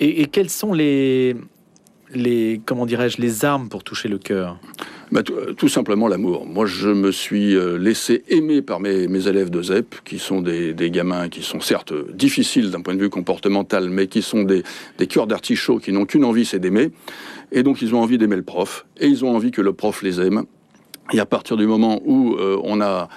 Et, 0.00 0.22
et, 0.22 0.26
quels 0.26 0.50
sont 0.50 0.72
les, 0.72 1.36
les 2.14 2.60
comment 2.64 2.86
dirais-je, 2.86 3.20
les 3.20 3.44
armes 3.44 3.68
pour 3.68 3.84
toucher 3.84 4.08
le 4.08 4.18
cœur? 4.18 4.58
Bah, 5.12 5.22
euh, 5.30 5.54
tout, 5.54 5.68
simplement 5.68 6.06
l'amour. 6.06 6.46
Moi, 6.46 6.66
je 6.66 6.88
me 6.88 7.10
suis 7.10 7.56
euh, 7.56 7.78
laissé 7.78 8.22
aimer 8.28 8.62
par 8.62 8.78
mes, 8.78 9.26
élèves 9.26 9.50
de 9.50 9.60
ZEP, 9.60 9.96
qui 10.04 10.20
sont 10.20 10.40
des, 10.40 10.74
gamins 10.90 11.28
qui 11.28 11.42
sont 11.42 11.60
certes 11.60 11.92
difficiles 12.14 12.70
d'un 12.70 12.80
point 12.80 12.94
de 12.94 13.00
vue 13.00 13.10
comportemental, 13.10 13.90
mais 13.90 14.06
qui 14.06 14.22
sont 14.22 14.44
des, 14.44 14.62
cœurs 15.08 15.26
d'artichaut 15.26 15.78
qui 15.78 15.92
n'ont 15.92 16.06
qu'une 16.06 16.24
envie, 16.24 16.44
c'est 16.44 16.60
d'aimer. 16.60 16.90
Et 17.50 17.64
donc, 17.64 17.82
ils 17.82 17.94
ont 17.94 18.00
envie 18.00 18.18
d'aimer 18.18 18.36
le 18.36 18.44
prof, 18.44 18.86
et 18.98 19.08
ils 19.08 19.24
ont 19.24 19.34
envie 19.34 19.50
que 19.50 19.60
le 19.60 19.72
prof 19.72 20.02
les 20.02 20.20
aime. 20.20 20.44
Et 21.12 21.18
à 21.18 21.26
partir 21.26 21.56
du 21.56 21.66
moment 21.66 22.00
où 22.04 22.36
euh, 22.36 22.60
on 22.62 22.80
a 22.80 23.08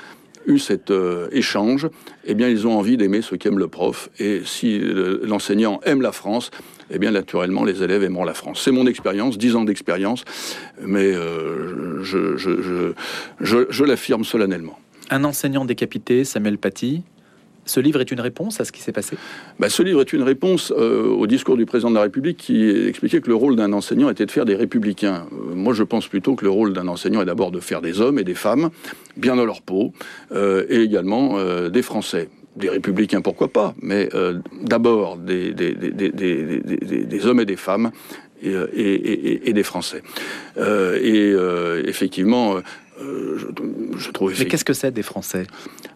eu 0.48 0.60
cet 0.60 0.92
échange, 1.32 1.88
eh 2.26 2.34
bien, 2.34 2.50
ils 2.50 2.68
ont 2.68 2.78
envie 2.78 2.98
d'aimer 2.98 3.22
ce 3.22 3.36
qu'aime 3.36 3.58
le 3.58 3.70
prof. 3.70 4.10
Et 4.20 4.42
si 4.44 4.78
l'enseignant 5.24 5.80
aime 5.86 6.02
la 6.02 6.12
France, 6.12 6.52
eh 6.94 7.00
bien 7.00 7.12
naturellement 7.12 7.64
les 7.64 7.84
élèves 7.84 8.04
aimeront 8.04 8.24
la 8.24 8.34
France. 8.34 8.62
C'est 8.64 8.72
mon 8.72 8.86
expérience, 8.86 9.38
dix 9.38 9.56
ans 9.56 9.64
d'expérience, 9.64 10.24
mais 10.82 11.12
euh, 11.14 12.04
je, 12.04 12.38
je, 12.38 13.84
l'affirme 13.84 14.24
solennellement. 14.24 14.80
Un 15.10 15.24
enseignant 15.24 15.66
décapité, 15.66 16.24
Samuel 16.24 16.58
Paty, 16.58 17.02
ce 17.66 17.80
livre 17.80 18.02
est 18.02 18.12
une 18.12 18.20
réponse 18.20 18.60
à 18.60 18.66
ce 18.66 18.72
qui 18.72 18.82
s'est 18.82 18.92
passé? 18.92 19.18
Bah, 19.58 19.70
Ce 19.70 19.82
livre 19.82 20.02
est 20.02 20.12
une 20.14 20.22
réponse 20.22 20.74
euh, 20.76 21.08
au 21.08 21.28
discours 21.28 21.56
du 21.56 21.66
président 21.66 21.90
de 21.90 21.96
la 21.96 22.02
République 22.02 22.38
qui 22.38 22.70
expliquait 22.70 23.22
que 23.22 23.30
le 23.30 23.36
rôle 23.36 23.56
d'un 23.56 23.72
enseignant 23.72 24.10
était 24.10 24.26
de 24.26 24.32
faire 24.32 24.46
des 24.46 24.56
républicains. 24.56 25.28
Euh, 25.32 25.56
moi, 25.56 25.74
je 25.74 25.84
pense 25.84 26.08
plutôt 26.08 26.36
que 26.36 26.44
le 26.44 26.52
rôle 26.52 26.74
d'un 26.74 26.88
enseignant 26.88 27.22
est 27.22 27.26
d'abord 27.26 27.52
de 27.52 27.60
faire 27.60 27.82
des 27.82 28.02
hommes 28.02 28.20
et 28.20 28.24
des 28.24 28.36
femmes 28.36 28.70
bien 29.16 29.36
dans 29.36 29.46
leur 29.46 29.62
peau, 29.62 29.94
et 30.36 30.82
également 30.82 31.38
des 31.70 31.82
Français 31.84 32.30
des 32.56 32.70
républicains, 32.70 33.22
pourquoi 33.22 33.48
pas, 33.48 33.74
mais 33.82 34.10
euh, 34.14 34.40
d'abord 34.62 35.18
des, 35.18 35.54
des, 35.54 37.26
hommes 37.26 37.40
et 37.40 37.46
des 37.46 37.56
femmes 37.56 37.92
et, 38.42 38.54
euh, 38.54 39.52
des 39.52 39.64
Français. 39.64 40.04
Euh, 40.58 41.00
et 41.02 41.90
effectivement, 41.90 42.58
je, 43.00 44.12
trouve... 44.12 44.34
Mais 44.38 44.46
qu'est-ce 44.46 44.66
que 44.66 44.74
c'est 44.74 44.92
des 44.92 45.04
Français? 45.04 45.48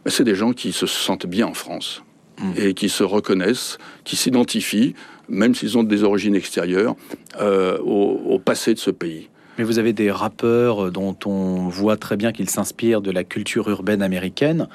C'est 0.05 0.23
des 0.23 0.35
gens 0.35 0.53
qui 0.53 0.71
se 0.71 0.87
sentent 0.87 1.27
bien 1.27 1.47
en 1.47 1.53
France 1.53 2.03
hmm. 2.39 2.51
et 2.57 2.73
qui 2.73 2.89
se 2.89 3.03
reconnaissent, 3.03 3.77
qui 4.03 4.15
s'identifient, 4.15 4.95
même 5.29 5.53
s'ils 5.53 5.77
ont 5.77 5.83
des 5.83 6.03
origines 6.03 6.35
extérieures, 6.35 6.95
au, 7.39 8.21
au 8.25 8.39
passé 8.39 8.73
de 8.73 8.79
ce 8.79 8.91
pays. 8.91 9.29
Mais 9.57 9.63
vous 9.63 9.79
avez 9.79 9.91
des 9.91 10.11
rappeurs 10.11 10.91
dont 10.91 11.17
on 11.25 11.67
voit 11.67 11.97
très 11.97 12.15
bien 12.15 12.31
qu'ils 12.31 12.49
s'inspirent 12.49 13.01
de 13.01 13.09
la 13.09 13.23
culture 13.23 13.69
urbaine 13.69 14.03
américaine 14.03 14.67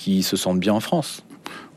qui 0.00 0.22
se 0.22 0.36
sentent 0.36 0.60
bien 0.60 0.72
en 0.72 0.80
France. 0.80 1.22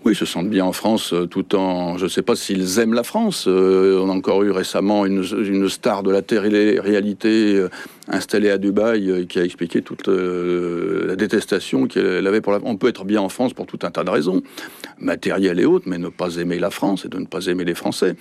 Oui, 0.06 0.14
ils 0.14 0.16
se 0.16 0.26
sentent 0.26 0.50
bien 0.50 0.66
en 0.66 0.72
France, 0.74 1.14
euh, 1.14 1.28
tout 1.28 1.56
en, 1.56 1.98
je 1.98 2.06
ne 2.06 2.10
sais 2.10 2.22
pas 2.22 2.36
s'ils 2.36 2.80
aiment 2.80 2.94
la 2.94 3.04
France. 3.04 3.46
Euh, 3.48 4.02
on 4.02 4.10
a 4.10 4.14
encore 4.14 4.44
eu 4.44 4.52
récemment 4.52 5.06
une, 5.06 5.70
star 5.70 6.04
de 6.04 6.12
la 6.12 6.22
télé-réalité 6.22 7.56
euh, 7.56 7.70
installée 8.08 8.50
à 8.50 8.58
Dubaï 8.58 9.28
qui 9.28 9.40
a 9.40 9.44
expliqué 9.44 9.82
toute 9.82 10.08
la 10.08 11.16
détestation 11.16 11.88
qu'elle 11.88 12.28
avait 12.28 12.42
pour 12.42 12.52
la. 12.54 12.60
On 12.64 12.76
peut 12.78 12.88
être 12.88 13.06
bien 13.06 13.22
en 13.22 13.30
France 13.30 13.54
pour 13.54 13.66
tout 13.66 13.80
un 13.84 13.92
tas 13.92 14.04
de 14.04 14.10
raisons, 14.10 14.42
matérielles 15.04 15.60
et 15.60 15.66
autres, 15.66 15.86
mais 15.88 15.98
ne 15.98 16.10
pas 16.10 16.38
aimer 16.38 16.60
la 16.60 16.70
France 16.70 17.06
et 17.06 17.10
de 17.10 17.18
ne 17.18 17.26
pas 17.26 17.46
aimer 17.48 17.66
les 17.66 17.76
Français. 17.76 18.16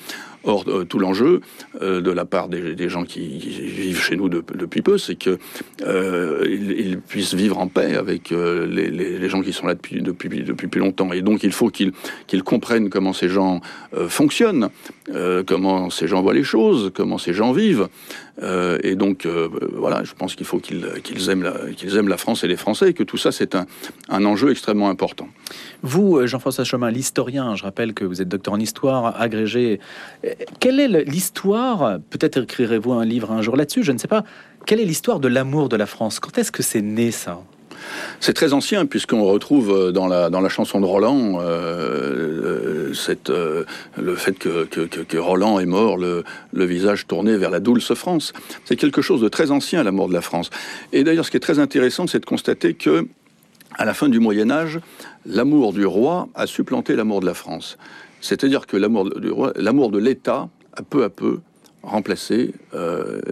Or, 0.45 0.65
tout 0.89 0.99
l'enjeu 0.99 1.41
de 1.81 2.11
la 2.11 2.25
part 2.25 2.49
des, 2.49 2.89
gens 2.89 3.05
qui, 3.05 3.39
vivent 3.39 4.03
chez 4.03 4.17
nous 4.17 4.29
depuis 4.29 4.83
peu, 4.83 4.99
c'est 4.99 5.15
qu'ils 5.15 5.39
ils 5.81 6.99
puissent 6.99 7.35
vivre 7.35 7.59
en 7.59 7.69
paix 7.69 7.95
avec 7.95 8.31
les, 8.31 9.29
gens 9.29 9.41
qui 9.41 9.53
sont 9.53 9.69
là 9.69 9.75
depuis, 9.75 10.03
depuis, 10.03 10.43
depuis 10.43 10.67
plus 10.67 10.81
longtemps. 10.81 11.13
Et 11.13 11.23
donc, 11.23 11.45
il 11.45 11.53
faut 11.53 11.71
qu'ils 11.71 11.93
comprennent 12.43 12.91
comment 12.91 13.13
ces 13.13 13.29
gens 13.29 13.61
euh, 13.95 14.09
fonctionnent, 14.09 14.69
euh, 15.11 15.43
comment 15.47 15.91
ces 15.91 16.09
gens 16.09 16.23
voient 16.23 16.35
les 16.35 16.45
choses, 16.45 16.91
comment 16.95 17.19
ces 17.19 17.33
gens 17.33 17.53
vivent. 17.53 17.89
Euh, 18.43 18.79
et 18.83 18.95
donc, 18.95 19.27
voilà, 19.73 20.05
je 20.05 20.13
pense 20.15 20.35
qu'il 20.35 20.47
faut 20.47 20.59
qu'ils 20.59 21.31
aiment, 21.31 21.43
la, 21.43 21.55
aiment 21.99 22.09
la 22.09 22.17
France 22.17 22.45
et 22.45 22.49
les 22.49 22.57
Français, 22.57 22.91
et 22.91 22.95
que 22.95 23.03
tout 23.03 23.19
ça, 23.19 23.33
c'est 23.33 23.55
un, 23.55 23.67
un 24.09 24.25
enjeu 24.25 24.51
extrêmement 24.51 24.89
important. 24.89 25.29
Vous, 25.83 26.27
Jean-François 26.27 26.65
L'historien, 26.79 27.55
je 27.57 27.63
rappelle 27.63 27.95
que 27.95 28.05
vous 28.05 28.23
êtes 28.23 28.29
docteur 28.29 28.55
en 28.55 28.61
histoire, 28.61 29.21
agrégé. 29.21 29.81
Quelle 30.61 30.81
est 30.81 31.05
l'histoire 31.05 31.99
Peut-être 32.11 32.43
écrirez-vous 32.43 32.93
un 32.93 33.05
livre 33.05 33.31
un 33.31 33.43
jour 33.43 33.57
là-dessus, 33.57 33.83
je 33.83 33.93
ne 33.93 33.99
sais 33.99 34.09
pas. 34.09 34.25
Quelle 34.67 34.81
est 34.81 34.85
l'histoire 34.85 35.21
de 35.21 35.29
l'amour 35.29 35.69
de 35.69 35.77
la 35.77 35.87
France? 35.87 36.21
Quand 36.21 36.39
est-ce 36.39 36.53
que 36.53 36.63
c'est 36.63 36.83
né 36.83 37.11
ça? 37.11 37.41
C'est 38.21 38.33
très 38.33 38.53
ancien 38.53 38.87
puisqu'on 38.87 39.25
retrouve 39.25 39.71
euh, 39.71 39.93
dans 39.93 40.07
la, 40.07 40.31
dans 40.31 40.41
la 40.41 40.49
chanson 40.49 40.81
de 40.81 40.87
Roland 40.87 41.39
euh, 41.41 42.93
cette, 42.95 43.31
euh, 43.31 43.65
le 43.97 44.15
fait 44.15 44.39
que, 44.39 44.65
que, 44.65 45.19
Roland 45.19 45.59
est 45.59 45.67
mort, 45.67 45.97
le, 45.97 46.25
le, 46.53 46.65
visage 46.65 47.07
tourné 47.07 47.37
vers 47.37 47.51
la 47.51 47.61
douce 47.61 47.95
France. 47.95 48.33
C'est 48.65 48.77
quelque 48.77 49.03
chose 49.03 49.21
de 49.21 49.29
très 49.29 49.51
ancien, 49.51 49.83
l'amour 49.83 50.09
de 50.09 50.13
la 50.13 50.21
France. 50.21 50.51
Et 50.93 51.05
d'ailleurs, 51.05 51.25
ce 51.25 51.31
qui 51.31 51.37
est 51.37 51.41
très 51.41 51.59
intéressant, 51.59 52.07
c'est 52.07 52.21
de 52.21 52.27
constater 52.27 52.75
que 52.75 53.07
à 53.77 53.85
la 53.85 53.95
fin 53.95 54.09
du 54.09 54.21
Moyen 54.21 54.51
Âge, 54.51 54.81
l'amour 55.27 55.73
du 55.73 55.87
roi 55.87 56.29
a 56.35 56.47
supplanté 56.47 56.97
l'amour 56.97 57.21
de 57.21 57.27
la 57.27 57.35
France. 57.35 57.79
C'est-à-dire 58.21 58.67
que 58.67 58.77
l'amour 58.77 59.91
de 59.91 59.99
l'État 59.99 60.49
a 60.75 60.83
peu 60.83 61.05
à 61.05 61.11
peu 61.11 61.41
remplacé 61.83 62.55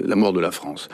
l'amour 0.02 0.32
de 0.32 0.40
la 0.40 0.50
France. 0.50 0.88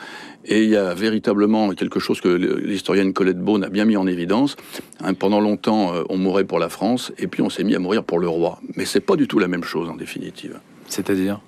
Et 0.47 0.63
il 0.63 0.69
y 0.69 0.77
a 0.77 0.93
véritablement 0.93 1.69
quelque 1.71 1.99
chose 1.99 2.21
que 2.21 2.29
l'historienne 2.29 3.11
Colette 3.13 3.39
Beaune 3.39 3.65
a 3.65 3.69
bien 3.69 3.83
mis 3.83 3.97
en 3.97 4.07
évidence. 4.07 4.55
Hein, 5.01 5.13
pendant 5.13 5.41
longtemps, 5.41 5.93
euh, 5.93 6.03
on 6.09 6.17
mourait 6.17 6.45
pour 6.45 6.57
la 6.57 6.69
France, 6.69 7.11
et 7.17 7.27
puis 7.27 7.41
on 7.41 7.49
s'est 7.49 7.65
mis 7.65 7.75
à 7.75 7.79
mourir 7.79 8.03
pour 8.03 8.17
le 8.17 8.29
roi. 8.29 8.59
Mais 8.75 8.85
c'est 8.85 9.01
pas 9.01 9.17
du 9.17 9.27
tout 9.27 9.39
la 9.39 9.49
même 9.49 9.65
chose 9.65 9.89
en 9.89 9.95
définitive. 9.95 10.59
C'est-à-dire? 10.87 11.41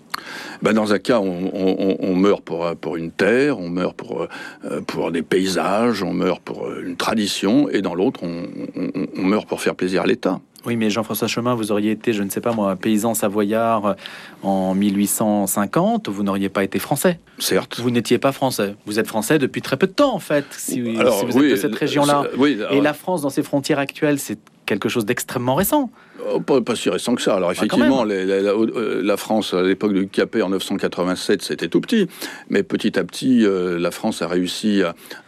Ben 0.62 0.74
dans 0.74 0.94
un 0.94 1.00
cas, 1.00 1.20
on, 1.20 2.16
meurt 2.16 2.42
pour, 2.42 2.76
pour 2.76 2.98
une 2.98 3.12
terre, 3.12 3.60
on 3.60 3.70
meurt 3.70 3.96
pour, 3.96 4.24
euh, 4.24 4.82
pour 4.82 5.12
des 5.12 5.22
paysages, 5.22 6.04
on 6.04 6.14
meurt 6.14 6.42
pour 6.42 6.66
euh, 6.66 6.84
une 6.86 6.96
tradition, 6.96 7.70
et 7.70 7.82
dans 7.82 7.96
l'autre, 7.96 8.22
on 8.24 9.22
meurt 9.22 9.48
pour 9.48 9.62
faire 9.62 9.76
plaisir 9.76 10.04
à 10.04 10.08
l'État. 10.08 10.40
Oui, 10.66 10.76
mais 10.76 10.90
Jean-François 10.90 11.28
Chemin, 11.28 11.56
vous 11.56 11.72
auriez 11.72 11.92
été, 11.92 12.12
je 12.12 12.22
ne 12.22 12.30
sais 12.30 12.42
pas 12.42 12.52
moi, 12.52 12.76
paysan 12.76 13.14
savoyard 13.14 13.96
en 14.44 14.76
1850, 14.76 16.10
vous 16.10 16.24
n'auriez 16.24 16.50
pas 16.50 16.64
été 16.64 16.80
français. 16.80 17.20
Certes. 17.38 17.80
Vous 17.80 17.92
n'étiez 17.92 18.18
pas 18.18 18.32
français. 18.32 18.76
Vous 18.86 19.00
êtes 19.00 19.08
français 19.08 19.40
depuis 19.40 19.62
très 19.62 19.78
peu 19.78 19.88
de 19.88 19.94
temps, 19.94 20.14
en 20.14 20.20
fait, 20.20 20.46
si, 20.52 20.82
vous 20.82 21.00
êtes 21.00 21.52
de 21.52 21.56
cette 21.56 21.76
région-là. 21.76 22.24
Et 22.72 22.82
la 22.82 22.94
France, 22.94 23.22
dans 23.22 23.30
ses 23.30 23.44
frontières 23.44 23.80
actuelles, 23.80 24.20
c'est 24.20 24.40
quelque 24.66 24.90
chose 24.90 25.06
d'extrêmement 25.06 25.56
récent. 25.56 25.90
Oh, 26.28 26.40
pas, 26.40 26.76
si 26.76 26.90
récent 26.90 27.16
que 27.16 27.22
ça. 27.22 27.36
Alors 27.36 27.50
ah, 27.50 27.54
effectivement, 27.54 28.06
euh, 28.08 29.02
la, 29.04 29.18
France 29.18 29.54
à 29.54 29.62
l'époque 29.62 29.94
du 29.94 30.08
Capet 30.08 30.42
en 30.42 30.50
987, 30.50 31.42
c'était 31.42 31.68
tout 31.68 31.82
petit, 31.82 32.08
mais 32.50 32.64
petit 32.64 32.98
à 33.00 33.04
petit, 33.04 33.46
euh, 33.46 33.80
la 33.80 33.92
France 33.92 34.22
a 34.22 34.28
réussi 34.28 34.82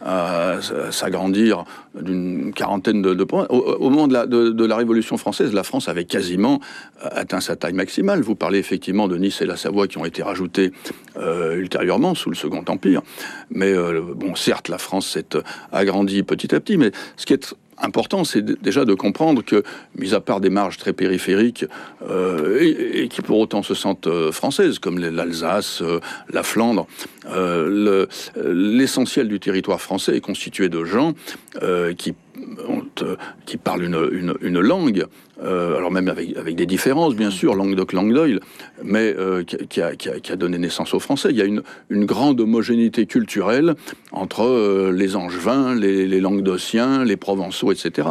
à, 0.04 0.58
s'agrandir 0.90 1.64
d'une 1.94 2.52
quarantaine 2.54 3.02
de, 3.02 3.24
points. 3.24 3.46
Au, 3.48 3.90
moment 3.90 4.08
de 4.08 4.12
la, 4.12 4.26
de, 4.26 4.64
la, 4.64 4.76
Révolution 4.76 5.16
française, 5.16 5.52
la 5.52 5.62
France 5.62 5.88
avait 5.88 6.04
quasiment 6.04 6.60
atteint 7.00 7.40
sa 7.40 7.56
taille 7.56 7.74
maximale. 7.74 8.20
Vous 8.20 8.34
parlez 8.34 8.58
effectivement 8.58 9.08
de 9.08 9.16
Nice 9.16 9.40
et 9.42 9.46
la 9.46 9.56
Savoie 9.56 9.86
qui 9.86 9.98
ont 9.98 10.04
été 10.04 10.22
rajoutés 10.22 10.72
euh, 11.16 11.56
ultérieurement 11.56 12.14
sous 12.14 12.30
le 12.30 12.36
Second 12.36 12.64
Empire, 12.66 13.02
mais 13.50 13.74
bon, 14.14 14.34
certes, 14.34 14.68
la 14.68 14.78
France 14.78 15.08
s'est 15.08 15.38
agrandie 15.70 16.22
petit 16.22 16.54
à 16.54 16.60
petit, 16.60 16.76
mais 16.76 16.92
ce 17.16 17.26
qui 17.26 17.34
est 17.34 17.54
important, 17.82 18.24
c'est 18.24 18.42
déjà 18.62 18.84
de 18.84 18.94
comprendre 18.94 19.42
que, 19.42 19.62
mis 19.96 20.14
à 20.14 20.20
part 20.20 20.40
des 20.40 20.50
marges 20.50 20.78
très 20.78 20.92
périphériques, 20.92 21.66
euh, 22.08 22.58
et, 22.60 23.08
qui 23.08 23.20
pour 23.22 23.38
autant 23.38 23.62
se 23.62 23.74
sentent 23.74 24.06
euh, 24.06 24.32
françaises, 24.32 24.78
comme 24.78 24.98
l'Alsace, 24.98 25.82
euh, 25.82 26.00
la 26.30 26.42
Flandre, 26.42 26.86
l'essentiel 28.44 29.28
du 29.28 29.38
territoire 29.38 29.80
français 29.80 30.16
est 30.16 30.20
constitué 30.20 30.68
de 30.68 30.84
gens 30.84 31.14
qui 31.96 32.14
qui 33.46 33.56
parlent 33.56 33.84
une, 33.84 34.60
langue, 34.60 35.06
alors 35.42 35.90
même 35.90 36.08
avec, 36.08 36.54
des 36.54 36.66
différences, 36.66 37.14
bien 37.14 37.30
sûr, 37.30 37.54
langue 37.54 37.74
de 37.74 37.84
langue 37.94 38.12
d'oil, 38.12 38.40
mais 38.82 39.14
qui, 39.68 39.80
a, 39.80 40.36
donné 40.36 40.58
naissance 40.58 40.94
au 40.94 40.98
français. 40.98 41.28
Il 41.30 41.36
y 41.36 41.42
a 41.42 41.44
une, 41.44 41.62
grande 42.06 42.40
homogénéité 42.40 43.06
culturelle 43.06 43.74
entre 44.12 44.90
les 44.90 45.16
angevins, 45.16 45.74
les, 45.74 46.06
les 46.06 46.20
languedociens, 46.20 47.04
les 47.04 47.16
provençaux, 47.16 47.72
etc. 47.72 48.08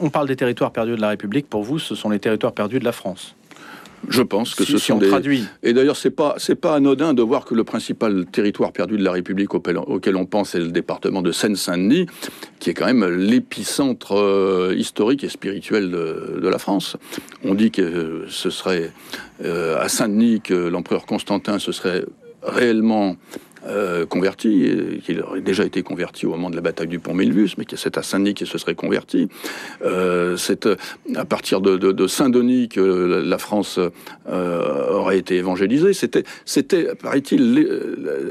On 0.00 0.10
parle 0.10 0.28
des 0.28 0.36
territoires 0.36 0.72
perdus 0.72 0.96
de 0.96 1.00
la 1.00 1.10
République. 1.10 1.48
Pour 1.48 1.62
vous, 1.62 1.78
ce 1.78 1.94
sont 1.94 2.10
les 2.10 2.18
territoires 2.18 2.52
perdus 2.52 2.78
de 2.78 2.84
la 2.84 2.92
France. 2.92 3.36
Je 4.08 4.22
pense 4.22 4.54
que 4.54 4.64
ce 4.64 4.78
sont 4.78 4.98
des. 4.98 5.10
Et 5.62 5.72
d'ailleurs, 5.72 5.96
c'est 5.96 6.10
pas 6.10 6.34
c'est 6.38 6.54
pas 6.54 6.74
anodin 6.74 7.14
de 7.14 7.22
voir 7.22 7.44
que 7.44 7.54
le 7.54 7.64
principal 7.64 8.26
territoire 8.26 8.72
perdu 8.72 8.96
de 8.96 9.04
la 9.04 9.12
République 9.12 9.54
auquel, 9.54 10.16
on 10.16 10.26
pense 10.26 10.54
est 10.54 10.60
le 10.60 10.70
département 10.70 11.22
de 11.22 11.32
Seine-Saint-Denis, 11.32 12.06
qui 12.58 12.70
est 12.70 12.74
quand 12.74 12.86
même 12.86 13.04
l'épicentre 13.06 14.16
euh, 14.16 14.74
historique 14.76 15.24
et 15.24 15.28
spirituel 15.28 15.90
de, 15.90 16.48
la 16.48 16.58
France. 16.58 16.96
On 17.44 17.54
dit 17.54 17.70
que 17.70 18.24
ce 18.28 18.50
serait 18.50 18.92
euh, 19.44 19.80
à 19.80 19.88
Saint-Denis 19.88 20.40
que 20.40 20.54
l'empereur 20.54 21.06
Constantin 21.06 21.58
se 21.58 21.72
serait 21.72 22.04
réellement 22.42 23.16
euh, 23.68 24.06
converti, 24.06 25.00
qui 25.04 25.18
aurait 25.18 25.40
déjà 25.40 25.64
été 25.64 25.82
converti 25.82 26.26
au 26.26 26.30
moment 26.30 26.50
de 26.50 26.56
la 26.56 26.62
bataille 26.62 26.86
du 26.86 26.98
pont 26.98 27.14
Milvius, 27.14 27.58
mais 27.58 27.64
qui 27.64 27.76
c'est 27.76 27.98
à 27.98 28.02
Saint-Denis 28.02 28.34
qu'il 28.34 28.46
se 28.46 28.58
serait 28.58 28.74
converti. 28.74 29.28
Euh, 29.84 30.36
c'est 30.36 30.66
euh, 30.66 30.76
à 31.16 31.24
partir 31.24 31.60
de, 31.60 32.06
Saint-Denis 32.06 32.68
que 32.68 32.80
la 32.80 33.38
France 33.38 33.80
aurait 34.28 35.18
été 35.18 35.36
évangélisée. 35.36 35.92
C'était, 35.92 36.24
c'était 36.44 36.94
paraît-il, 36.94 37.66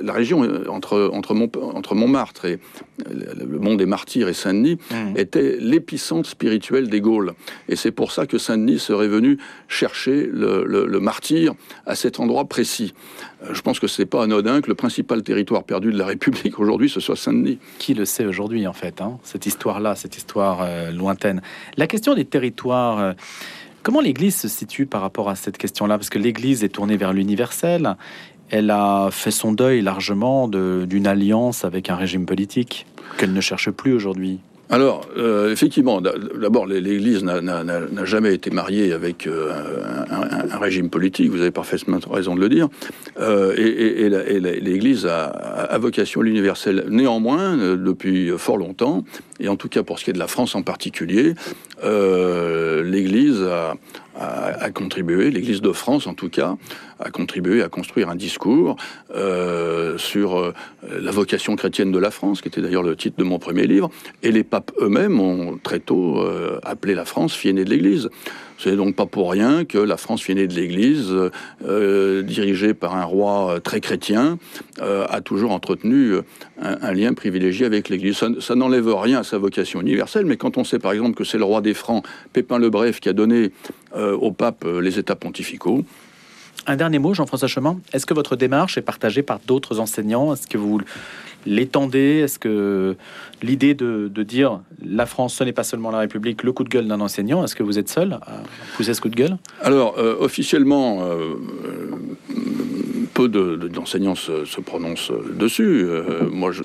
la 0.03 0.13
région 0.13 0.47
entre, 0.69 1.09
entre, 1.11 1.35
entre 1.55 1.95
Montmartre 1.95 2.45
et 2.45 2.59
le 3.05 3.59
monde 3.59 3.77
des 3.77 3.85
martyrs 3.85 4.29
et 4.29 4.33
Saint-Denis 4.33 4.77
mmh. 4.91 5.17
était 5.17 5.57
l'épicentre 5.59 6.29
spirituel 6.29 6.89
des 6.89 7.01
Gaules. 7.01 7.33
Et 7.67 7.75
c'est 7.75 7.91
pour 7.91 8.11
ça 8.11 8.25
que 8.25 8.37
Saint-Denis 8.37 8.79
serait 8.79 9.09
venu 9.09 9.37
chercher 9.67 10.29
le, 10.31 10.63
le 10.65 10.99
martyr 10.99 11.53
à 11.85 11.95
cet 11.95 12.19
endroit 12.19 12.45
précis. 12.45 12.93
Je 13.51 13.61
pense 13.61 13.79
que 13.79 13.87
c'est 13.87 14.05
pas 14.05 14.23
anodin 14.23 14.61
que 14.61 14.67
le 14.67 14.75
principal 14.75 15.23
territoire 15.23 15.63
perdu 15.63 15.91
de 15.91 15.97
la 15.97 16.05
République 16.05 16.59
aujourd'hui, 16.59 16.89
ce 16.89 16.99
soit 16.99 17.15
Saint-Denis. 17.15 17.59
Qui 17.79 17.93
le 17.93 18.05
sait 18.05 18.25
aujourd'hui, 18.25 18.67
en 18.67 18.73
fait, 18.73 19.01
hein, 19.01 19.17
cette 19.23 19.45
histoire-là, 19.45 19.95
cette 19.95 20.17
histoire 20.17 20.59
euh, 20.61 20.91
lointaine. 20.91 21.41
La 21.77 21.87
question 21.87 22.15
des 22.15 22.25
territoires. 22.25 22.99
Euh, 22.99 23.13
comment 23.83 24.01
l'Église 24.01 24.35
se 24.35 24.47
situe 24.47 24.85
par 24.85 25.01
rapport 25.01 25.29
à 25.29 25.35
cette 25.35 25.57
question-là? 25.57 25.97
Parce 25.97 26.09
que 26.09 26.19
l'Église 26.19 26.63
est 26.63 26.69
tournée 26.69 26.97
vers 26.97 27.13
l'universel. 27.13 27.95
Elle 28.49 28.69
a 28.69 29.09
fait 29.11 29.31
son 29.31 29.51
deuil 29.51 29.81
largement 29.81 30.47
d'une 30.47 31.07
alliance 31.07 31.65
avec 31.65 31.89
un 31.89 31.95
régime 31.95 32.25
politique 32.25 32.85
qu'elle 33.17 33.33
ne 33.33 33.41
cherche 33.41 33.71
plus 33.71 33.93
aujourd'hui. 33.93 34.39
Alors, 34.69 35.07
euh, 35.15 35.51
effectivement, 35.51 36.01
d'abord, 36.01 36.65
l'Église 36.65 37.23
n'a 37.23 38.05
jamais 38.05 38.33
été 38.33 38.49
mariée 38.49 38.93
avec 38.93 39.27
euh, 39.27 39.51
un, 40.09 40.57
régime 40.57 40.89
politique, 40.89 41.29
vous 41.29 41.41
avez 41.41 41.51
parfaitement 41.51 41.99
raison 42.09 42.35
de 42.35 42.41
le 42.41 42.49
dire, 42.49 42.67
euh, 43.19 43.53
et, 43.55 44.09
l'Église 44.59 45.05
a, 45.05 45.77
vocation 45.77 46.23
universelle. 46.23 46.85
Néanmoins, 46.89 47.57
depuis 47.57 48.31
fort 48.37 48.57
longtemps, 48.57 49.03
et 49.39 49.47
en 49.49 49.55
tout 49.55 49.69
cas 49.69 49.83
pour 49.83 49.99
ce 49.99 50.05
qui 50.05 50.09
est 50.09 50.13
de 50.13 50.19
la 50.19 50.27
France 50.27 50.55
en 50.55 50.63
particulier, 50.63 51.33
l'Église 51.83 53.45
a, 54.19 54.69
contribué, 54.71 55.29
l'Église 55.31 55.61
de 55.61 55.71
France 55.71 56.07
en 56.07 56.13
tout 56.13 56.29
cas, 56.29 56.55
a 56.99 57.09
contribué 57.09 57.61
à 57.61 57.69
construire 57.69 58.09
un 58.09 58.15
discours 58.15 58.77
euh, 59.13 59.97
sur 59.97 60.37
euh, 60.37 60.53
la 60.83 61.11
vocation 61.11 61.55
chrétienne 61.55 61.91
de 61.91 61.99
la 61.99 62.11
France, 62.11 62.41
qui 62.41 62.47
était 62.47 62.61
d'ailleurs 62.61 62.83
le 62.83 62.95
titre 62.95 63.17
de 63.17 63.23
mon 63.23 63.39
premier 63.39 63.67
livre, 63.67 63.89
et 64.23 64.31
les 64.31 64.43
papes 64.43 64.71
eux-mêmes 64.79 65.19
ont 65.19 65.57
très 65.61 65.79
tôt 65.79 66.19
euh, 66.19 66.59
appelé 66.63 66.95
la 66.95 67.05
France 67.05 67.33
fille 67.33 67.51
aînée 67.51 67.65
de 67.65 67.69
l'Église. 67.69 68.09
Ce 68.57 68.69
n'est 68.69 68.75
donc 68.75 68.95
pas 68.95 69.05
pour 69.05 69.31
rien 69.31 69.65
que 69.65 69.77
la 69.77 69.97
France 69.97 70.29
aînée 70.29 70.47
de 70.47 70.53
l'Église, 70.53 71.13
dirigée 72.23 72.73
par 72.73 72.95
un 72.95 73.03
roi 73.03 73.59
très 73.63 73.81
chrétien, 73.81 74.37
a 74.79 75.21
toujours 75.21 75.51
entretenu 75.51 76.15
un, 76.61 76.93
lien 76.93 77.13
privilégié 77.13 77.65
avec 77.65 77.89
l'Église. 77.89 78.17
Ça, 78.39 78.55
n'enlève 78.55 78.87
rien 78.95 79.19
à 79.19 79.23
sa 79.23 79.37
vocation 79.37 79.81
universelle, 79.81 80.25
mais 80.25 80.37
quand 80.37 80.57
on 80.57 80.63
sait 80.63 80.79
par 80.79 80.93
exemple 80.93 81.15
que 81.15 81.23
c'est 81.23 81.37
le 81.37 81.43
roi 81.43 81.61
des 81.61 81.73
Francs, 81.73 82.05
Pépin 82.33 82.57
le 82.57 82.69
Bref, 82.69 82.99
qui 82.99 83.09
a 83.09 83.13
donné 83.13 83.51
euh, 83.95 84.15
au 84.15 84.31
pape 84.31 84.65
euh, 84.65 84.81
les 84.81 84.99
états 84.99 85.15
pontificaux. 85.15 85.83
Un 86.67 86.75
dernier 86.75 86.99
mot, 86.99 87.13
Jean-François 87.13 87.47
Chemin. 87.47 87.79
Est-ce 87.93 88.05
que 88.05 88.13
votre 88.13 88.35
démarche 88.35 88.77
est 88.77 88.81
partagée 88.81 89.21
par 89.21 89.39
d'autres 89.45 89.79
enseignants? 89.79 90.33
Est-ce 90.33 90.47
que 90.47 90.57
vous 90.57 90.79
l'étendez 91.45 92.21
Est-ce 92.23 92.39
que 92.39 92.95
l'idée 93.41 93.73
de, 93.73 94.09
dire 94.23 94.61
la 94.85 95.05
France, 95.05 95.35
ce 95.35 95.43
n'est 95.43 95.53
pas 95.53 95.63
seulement 95.63 95.91
la 95.91 95.99
République, 95.99 96.43
le 96.43 96.51
coup 96.51 96.63
de 96.63 96.69
gueule 96.69 96.87
d'un 96.87 97.01
enseignant, 97.01 97.43
est-ce 97.43 97.55
que 97.55 97.63
vous 97.63 97.77
êtes 97.77 97.89
seul 97.89 98.13
à 98.13 98.43
pousser 98.75 98.93
ce 98.93 99.01
coup 99.01 99.09
de 99.09 99.15
gueule? 99.15 99.37
Alors, 99.61 99.95
euh, 99.97 100.15
officiellement, 100.19 101.07
peu 103.13 103.27
d'enseignants 103.27 104.15
se, 104.15 104.59
prononcent 104.61 105.11
dessus. 105.37 105.85
moi, 106.31 106.51
je, 106.51 106.63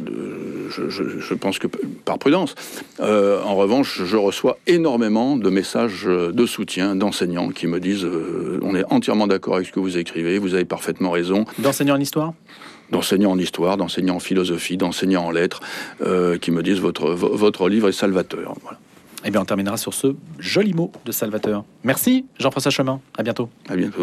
je, 0.71 1.35
pense 1.35 1.59
que 1.59 1.66
par 2.05 2.19
prudence. 2.19 2.55
Euh, 3.01 3.43
en 3.43 3.57
revanche, 3.57 4.03
je 4.05 4.16
reçois 4.16 4.59
énormément 4.66 5.37
de 5.37 5.51
messages 5.51 6.05
de 6.05 6.47
soutien 6.47 6.95
d'enseignants 6.97 7.51
qui 7.51 7.66
me 7.66 7.81
disent 7.81 8.05
euh, 8.05 8.59
on 8.62 8.75
est 8.75 8.85
entièrement 8.90 9.27
d'accord 9.27 9.57
avec 9.57 9.66
ce 9.66 9.73
que 9.73 9.81
vous 9.81 9.99
écrivez, 9.99 10.38
vous 10.38 10.55
avez 10.55 10.64
parfaitement 10.64 11.11
raison. 11.11 11.45
D'enseignants 11.59 11.97
en 11.97 12.01
histoire? 12.01 12.35
D'enseignants 12.90 13.33
en 13.33 13.38
histoire, 13.38 13.76
d'enseignants 13.76 14.16
en 14.16 14.20
philosophie, 14.20 14.76
d'enseignants 14.76 15.26
en 15.26 15.31
lettres, 15.31 15.61
euh, 16.03 16.38
qui 16.38 16.50
me 16.50 16.62
disent 16.62 16.81
votre, 16.81 17.11
votre 17.11 17.68
livre 17.68 17.88
est 17.88 17.92
salvateur. 17.92 18.55
Voilà. 18.62 18.79
Eh 19.24 19.31
bien, 19.31 19.42
on 19.42 19.44
terminera 19.44 19.76
sur 19.76 19.92
ce 19.92 20.14
joli 20.38 20.72
mot 20.72 20.90
de 21.05 21.12
Salvateur. 21.12 21.64
Merci, 21.85 22.24
Jean-François 22.38 22.70
Chemin. 22.70 23.00
À 23.18 23.22
bientôt. 23.22 23.50
À 23.68 23.76
bientôt. 23.76 23.98